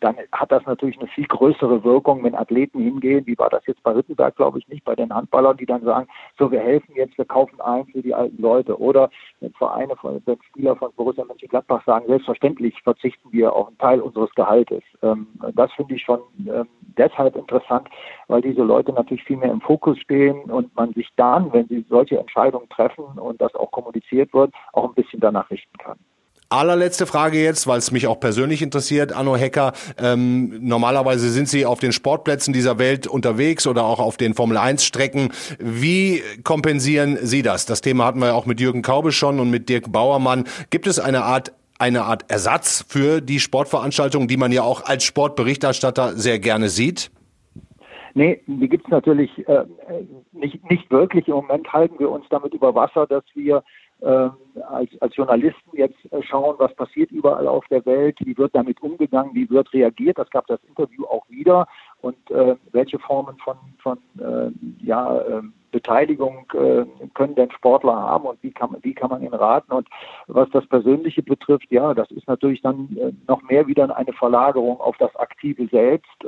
dann 0.00 0.16
hat 0.32 0.52
das 0.52 0.64
natürlich 0.66 0.98
eine 0.98 1.08
viel 1.08 1.26
größere 1.26 1.84
Wirkung, 1.84 2.22
wenn 2.24 2.34
Athleten 2.34 2.80
hingehen, 2.80 3.26
wie 3.26 3.38
war 3.38 3.50
das 3.50 3.66
jetzt 3.66 3.82
bei 3.82 3.92
Rittenberg, 3.92 4.36
glaube 4.36 4.58
ich 4.58 4.68
nicht, 4.68 4.84
bei 4.84 4.94
den 4.94 5.12
Handballern, 5.12 5.56
die 5.56 5.66
dann 5.66 5.82
sagen, 5.82 6.08
so 6.38 6.50
wir 6.50 6.60
helfen 6.60 6.94
jetzt, 6.94 7.16
wir 7.18 7.24
kaufen 7.24 7.60
ein 7.60 7.86
für 7.86 8.02
die 8.02 8.14
alten 8.14 8.40
Leute. 8.40 8.78
Oder 8.78 9.10
wenn 9.40 9.52
Vereine, 9.52 9.96
von, 9.96 10.22
wenn 10.24 10.38
Spieler 10.42 10.76
von 10.76 10.92
Borussia 10.94 11.24
Mönchengladbach 11.24 11.84
sagen, 11.84 12.06
selbstverständlich 12.06 12.80
verzichten 12.82 13.32
wir 13.32 13.52
auf 13.52 13.68
einen 13.68 13.78
Teil 13.78 14.00
unseres 14.00 14.30
Gehaltes. 14.34 14.82
Ähm, 15.02 15.26
das 15.54 15.72
finde 15.72 15.94
ich 15.94 16.02
schon 16.02 16.20
ähm, 16.46 16.68
deshalb 16.96 17.36
interessant, 17.36 17.88
weil 18.28 18.42
diese 18.42 18.62
Leute 18.62 18.92
natürlich 18.92 19.24
viel 19.24 19.36
mehr 19.36 19.50
im 19.50 19.60
Fokus 19.60 19.98
stehen 19.98 20.44
und 20.44 20.74
man 20.76 20.92
sich 20.92 21.08
dann, 21.16 21.52
wenn 21.52 21.66
sie 21.68 21.84
solche 21.88 22.18
Entscheidungen 22.18 22.68
treffen 22.68 23.04
und 23.18 23.40
das 23.40 23.54
auch 23.54 23.70
kommuniziert 23.70 24.32
wird, 24.32 24.52
auch 24.72 24.88
ein 24.88 24.94
bisschen 24.94 25.20
danach 25.20 25.50
richten 25.50 25.76
kann. 25.78 25.98
Allerletzte 26.48 27.06
Frage 27.06 27.42
jetzt, 27.42 27.66
weil 27.66 27.78
es 27.78 27.90
mich 27.90 28.06
auch 28.06 28.20
persönlich 28.20 28.62
interessiert, 28.62 29.12
Anno 29.12 29.36
Hecker. 29.36 29.72
Ähm, 29.98 30.58
normalerweise 30.60 31.30
sind 31.30 31.48
Sie 31.48 31.66
auf 31.66 31.80
den 31.80 31.92
Sportplätzen 31.92 32.52
dieser 32.52 32.78
Welt 32.78 33.06
unterwegs 33.06 33.66
oder 33.66 33.84
auch 33.84 33.98
auf 33.98 34.16
den 34.16 34.34
Formel 34.34 34.56
1 34.56 34.84
Strecken. 34.84 35.30
Wie 35.58 36.22
kompensieren 36.44 37.18
Sie 37.22 37.42
das? 37.42 37.66
Das 37.66 37.80
Thema 37.80 38.04
hatten 38.04 38.20
wir 38.20 38.28
ja 38.28 38.34
auch 38.34 38.46
mit 38.46 38.60
Jürgen 38.60 38.82
Kaube 38.82 39.10
schon 39.10 39.40
und 39.40 39.50
mit 39.50 39.68
Dirk 39.68 39.90
Bauermann. 39.90 40.44
Gibt 40.70 40.86
es 40.86 40.98
eine 40.98 41.24
Art 41.24 41.52
eine 41.76 42.04
Art 42.04 42.30
Ersatz 42.30 42.84
für 42.88 43.20
die 43.20 43.40
Sportveranstaltungen, 43.40 44.28
die 44.28 44.36
man 44.36 44.52
ja 44.52 44.62
auch 44.62 44.84
als 44.84 45.02
Sportberichterstatter 45.04 46.12
sehr 46.12 46.38
gerne 46.38 46.68
sieht? 46.68 47.10
Nee, 48.14 48.40
die 48.46 48.68
gibt 48.68 48.84
es 48.84 48.90
natürlich 48.92 49.30
äh, 49.48 49.64
nicht, 50.32 50.70
nicht 50.70 50.88
wirklich. 50.90 51.26
Im 51.26 51.34
Moment 51.34 51.72
halten 51.72 51.98
wir 51.98 52.10
uns 52.10 52.24
damit 52.30 52.54
über 52.54 52.74
Wasser, 52.74 53.08
dass 53.08 53.24
wir 53.34 53.64
als, 54.00 54.90
als 55.00 55.16
Journalisten 55.16 55.70
jetzt 55.76 55.98
äh, 56.12 56.22
schauen, 56.22 56.56
was 56.58 56.74
passiert 56.74 57.10
überall 57.10 57.46
auf 57.46 57.64
der 57.68 57.84
Welt, 57.86 58.18
wie 58.20 58.36
wird 58.36 58.54
damit 58.54 58.82
umgegangen, 58.82 59.34
wie 59.34 59.48
wird 59.50 59.72
reagiert. 59.72 60.18
Das 60.18 60.30
gab 60.30 60.46
das 60.46 60.62
Interview 60.64 61.04
auch 61.06 61.28
wieder 61.28 61.66
und 62.00 62.30
äh, 62.30 62.56
welche 62.72 62.98
Formen 62.98 63.36
von, 63.38 63.56
von 63.78 63.98
äh, 64.18 64.50
ja, 64.84 65.18
äh, 65.18 65.42
Beteiligung 65.70 66.46
äh, 66.52 66.84
können 67.14 67.34
denn 67.34 67.50
Sportler 67.50 67.96
haben 67.96 68.26
und 68.26 68.40
wie 68.42 68.52
kann, 68.52 68.76
wie 68.82 68.94
kann 68.94 69.10
man 69.10 69.22
ihnen 69.22 69.34
raten? 69.34 69.72
Und 69.72 69.88
was 70.28 70.48
das 70.50 70.66
Persönliche 70.66 71.22
betrifft, 71.22 71.70
ja, 71.70 71.94
das 71.94 72.10
ist 72.12 72.28
natürlich 72.28 72.62
dann 72.62 72.96
äh, 72.96 73.12
noch 73.26 73.42
mehr 73.42 73.66
wieder 73.66 73.96
eine 73.96 74.12
Verlagerung 74.12 74.80
auf 74.80 74.96
das 74.98 75.14
Aktive 75.16 75.66
selbst. 75.68 76.24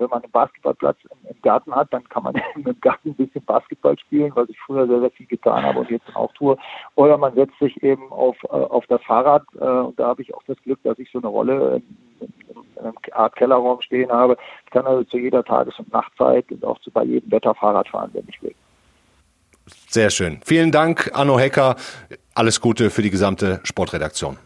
Wenn 0.00 0.08
man 0.08 0.22
einen 0.22 0.32
Basketballplatz 0.32 0.96
im, 1.04 1.40
Garten 1.42 1.74
hat, 1.74 1.92
dann 1.92 2.08
kann 2.08 2.22
man 2.22 2.34
im 2.56 2.80
Garten 2.80 3.10
ein 3.10 3.14
bisschen 3.14 3.44
Basketball 3.44 3.98
spielen, 3.98 4.32
was 4.34 4.48
ich 4.48 4.58
früher 4.60 4.86
sehr, 4.86 5.00
sehr 5.00 5.10
viel 5.10 5.26
getan 5.26 5.62
habe 5.62 5.80
und 5.80 5.90
jetzt 5.90 6.14
auch 6.14 6.32
tue. 6.32 6.56
Oder 6.94 7.18
man 7.18 7.34
setzt 7.34 7.58
sich 7.58 7.82
eben 7.82 8.10
auf, 8.10 8.36
äh, 8.44 8.48
auf 8.48 8.86
das 8.86 9.02
Fahrrad 9.02 9.44
äh, 9.60 9.64
und 9.64 9.98
da 9.98 10.08
habe 10.08 10.22
ich 10.22 10.34
auch 10.34 10.42
das 10.46 10.56
Glück, 10.62 10.82
dass 10.82 10.98
ich 10.98 11.10
so 11.12 11.18
eine 11.18 11.28
Rolle 11.28 11.82
in, 12.20 12.32
in 12.48 12.82
einem 12.82 12.94
Art 13.12 13.36
Kellerraum 13.36 13.80
stehen 13.82 14.10
habe. 14.10 14.36
Ich 14.64 14.70
kann 14.70 14.86
also 14.86 15.04
zu 15.04 15.18
jeder 15.18 15.44
Tages- 15.44 15.78
und 15.78 15.92
Nachtzeit 15.92 16.50
und 16.50 16.64
auch 16.64 16.78
bei 16.92 17.04
jedem 17.04 17.30
Wetter 17.30 17.54
Fahrrad 17.54 17.88
fahren, 17.88 18.10
wenn 18.14 18.26
ich 18.28 18.42
will. 18.42 18.54
Sehr 19.88 20.10
schön. 20.10 20.40
Vielen 20.44 20.72
Dank, 20.72 21.10
Anno 21.14 21.38
Hecker. 21.38 21.76
Alles 22.34 22.60
Gute 22.60 22.90
für 22.90 23.02
die 23.02 23.10
gesamte 23.10 23.60
Sportredaktion. 23.64 24.36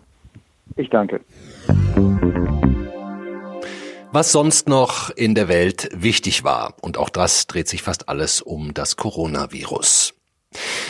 Ich 0.77 0.91
danke. 0.91 1.21
Was 4.15 4.31
sonst 4.31 4.69
noch 4.69 5.11
in 5.11 5.35
der 5.35 5.49
Welt 5.49 5.89
wichtig 5.93 6.45
war, 6.45 6.75
und 6.81 6.99
auch 6.99 7.09
das 7.09 7.49
dreht 7.49 7.67
sich 7.67 7.83
fast 7.83 8.09
alles 8.09 8.41
um 8.41 8.73
das 8.73 8.95
Coronavirus. 8.95 10.15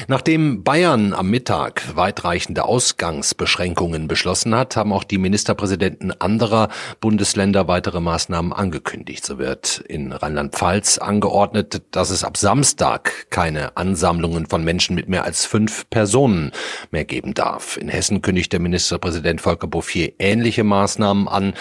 Nachdem 0.09 0.63
Bayern 0.63 1.15
am 1.15 1.31
Mittag 1.31 1.97
weitreichende 1.97 2.65
Ausgangsbeschränkungen 2.65 4.09
beschlossen 4.09 4.55
hat, 4.55 4.77
haben 4.77 4.93
auch 4.93 5.05
die 5.05 5.19
Ministerpräsidenten 5.19 6.13
anderer 6.21 6.69
Bundesländer 7.01 7.67
weitere 7.67 8.01
Maßnahmen 8.01 8.53
angekündigt. 8.53 9.25
So 9.25 9.39
wird 9.39 9.83
in 9.89 10.13
Rheinland-Pfalz 10.13 10.99
angeordnet, 10.99 11.83
dass 11.93 12.11
es 12.11 12.25
ab 12.25 12.37
Samstag 12.37 13.31
keine 13.31 13.77
Ansammlungen 13.77 14.47
von 14.47 14.65
Menschen 14.65 14.95
mit 14.95 15.09
mehr 15.09 15.25
als 15.25 15.47
fünf 15.47 15.89
Personen 15.89 16.53
mehr 16.91 17.05
geben 17.05 17.33
darf. 17.33 17.79
In 17.79 17.89
Hessen 17.89 18.21
kündigt 18.21 18.53
der 18.53 18.61
Ministerpräsident 18.61 19.41
Volker 19.41 19.67
Bouffier 19.67 20.13
ähnliche 20.19 20.65
Maßnahmen 20.65 21.27
an. 21.29 21.55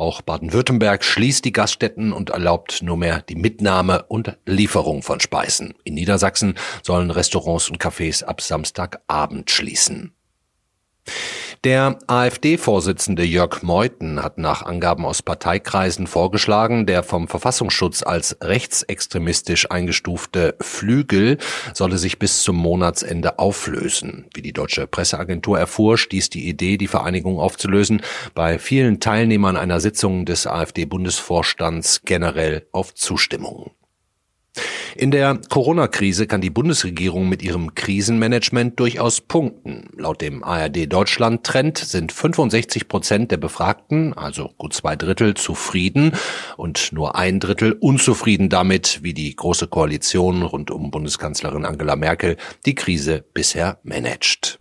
Auch 0.00 0.22
Baden-Württemberg 0.22 1.04
schließt 1.04 1.44
die 1.44 1.52
Gaststätten 1.52 2.14
und 2.14 2.30
erlaubt 2.30 2.80
nur 2.80 2.96
mehr 2.96 3.20
die 3.20 3.34
Mitnahme 3.34 4.04
und 4.04 4.38
Lieferung 4.46 5.02
von 5.02 5.20
Speisen. 5.20 5.74
In 5.84 5.92
Niedersachsen 5.92 6.54
sollen 6.82 7.10
Restaurants 7.10 7.68
und 7.68 7.76
Cafés 7.82 8.24
ab 8.24 8.40
Samstagabend 8.40 9.50
schließen. 9.50 10.14
Der 11.62 11.98
AfD-Vorsitzende 12.06 13.22
Jörg 13.22 13.62
Meuthen 13.62 14.22
hat 14.22 14.38
nach 14.38 14.62
Angaben 14.62 15.04
aus 15.04 15.20
Parteikreisen 15.20 16.06
vorgeschlagen, 16.06 16.86
der 16.86 17.02
vom 17.02 17.28
Verfassungsschutz 17.28 18.02
als 18.02 18.38
rechtsextremistisch 18.42 19.70
eingestufte 19.70 20.54
Flügel 20.62 21.36
solle 21.74 21.98
sich 21.98 22.18
bis 22.18 22.42
zum 22.42 22.56
Monatsende 22.56 23.38
auflösen. 23.38 24.24
Wie 24.32 24.40
die 24.40 24.54
deutsche 24.54 24.86
Presseagentur 24.86 25.58
erfuhr, 25.58 25.98
stieß 25.98 26.30
die 26.30 26.48
Idee, 26.48 26.78
die 26.78 26.88
Vereinigung 26.88 27.38
aufzulösen, 27.38 28.00
bei 28.34 28.58
vielen 28.58 28.98
Teilnehmern 28.98 29.58
einer 29.58 29.80
Sitzung 29.80 30.24
des 30.24 30.46
AfD-Bundesvorstands 30.46 32.06
generell 32.06 32.66
auf 32.72 32.94
Zustimmung. 32.94 33.72
In 34.96 35.10
der 35.10 35.38
Corona-Krise 35.48 36.26
kann 36.26 36.40
die 36.40 36.50
Bundesregierung 36.50 37.28
mit 37.28 37.42
ihrem 37.42 37.74
Krisenmanagement 37.74 38.78
durchaus 38.78 39.20
punkten. 39.20 39.88
Laut 39.96 40.20
dem 40.20 40.42
ARD 40.42 40.92
Deutschland 40.92 41.44
Trend 41.44 41.78
sind 41.78 42.12
65 42.12 42.88
Prozent 42.88 43.30
der 43.30 43.36
Befragten, 43.36 44.12
also 44.14 44.50
gut 44.58 44.74
zwei 44.74 44.96
Drittel, 44.96 45.34
zufrieden 45.34 46.12
und 46.56 46.92
nur 46.92 47.16
ein 47.16 47.40
Drittel 47.40 47.72
unzufrieden 47.72 48.48
damit, 48.48 49.00
wie 49.02 49.14
die 49.14 49.34
Große 49.34 49.68
Koalition 49.68 50.42
rund 50.42 50.70
um 50.70 50.90
Bundeskanzlerin 50.90 51.64
Angela 51.64 51.96
Merkel 51.96 52.36
die 52.66 52.74
Krise 52.74 53.24
bisher 53.32 53.78
managt. 53.82 54.58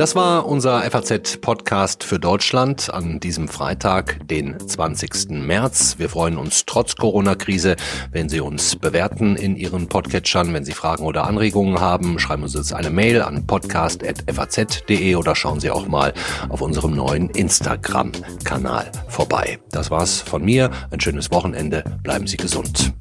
Das 0.00 0.16
war 0.16 0.46
unser 0.46 0.80
FAZ-Podcast 0.90 2.04
für 2.04 2.18
Deutschland 2.18 2.88
an 2.88 3.20
diesem 3.20 3.48
Freitag, 3.48 4.26
den 4.28 4.58
20. 4.58 5.28
März. 5.28 5.96
Wir 5.98 6.08
freuen 6.08 6.38
uns 6.38 6.64
trotz 6.64 6.96
Corona-Krise, 6.96 7.76
wenn 8.10 8.30
Sie 8.30 8.40
uns 8.40 8.76
bewerten 8.76 9.36
in 9.36 9.56
Ihren 9.56 9.88
Podcatchern. 9.88 10.54
Wenn 10.54 10.64
Sie 10.64 10.72
Fragen 10.72 11.04
oder 11.04 11.26
Anregungen 11.26 11.80
haben, 11.80 12.18
schreiben 12.18 12.48
Sie 12.48 12.56
uns 12.56 12.72
eine 12.72 12.88
Mail 12.88 13.20
an 13.20 13.46
podcast.faz.de 13.46 15.16
oder 15.16 15.36
schauen 15.36 15.60
Sie 15.60 15.70
auch 15.70 15.86
mal 15.86 16.14
auf 16.48 16.62
unserem 16.62 16.96
neuen 16.96 17.28
Instagram-Kanal 17.28 18.90
vorbei. 19.06 19.58
Das 19.70 19.90
war's 19.90 20.22
von 20.22 20.42
mir. 20.42 20.70
Ein 20.90 21.00
schönes 21.00 21.30
Wochenende. 21.30 21.84
Bleiben 22.02 22.26
Sie 22.26 22.38
gesund. 22.38 22.94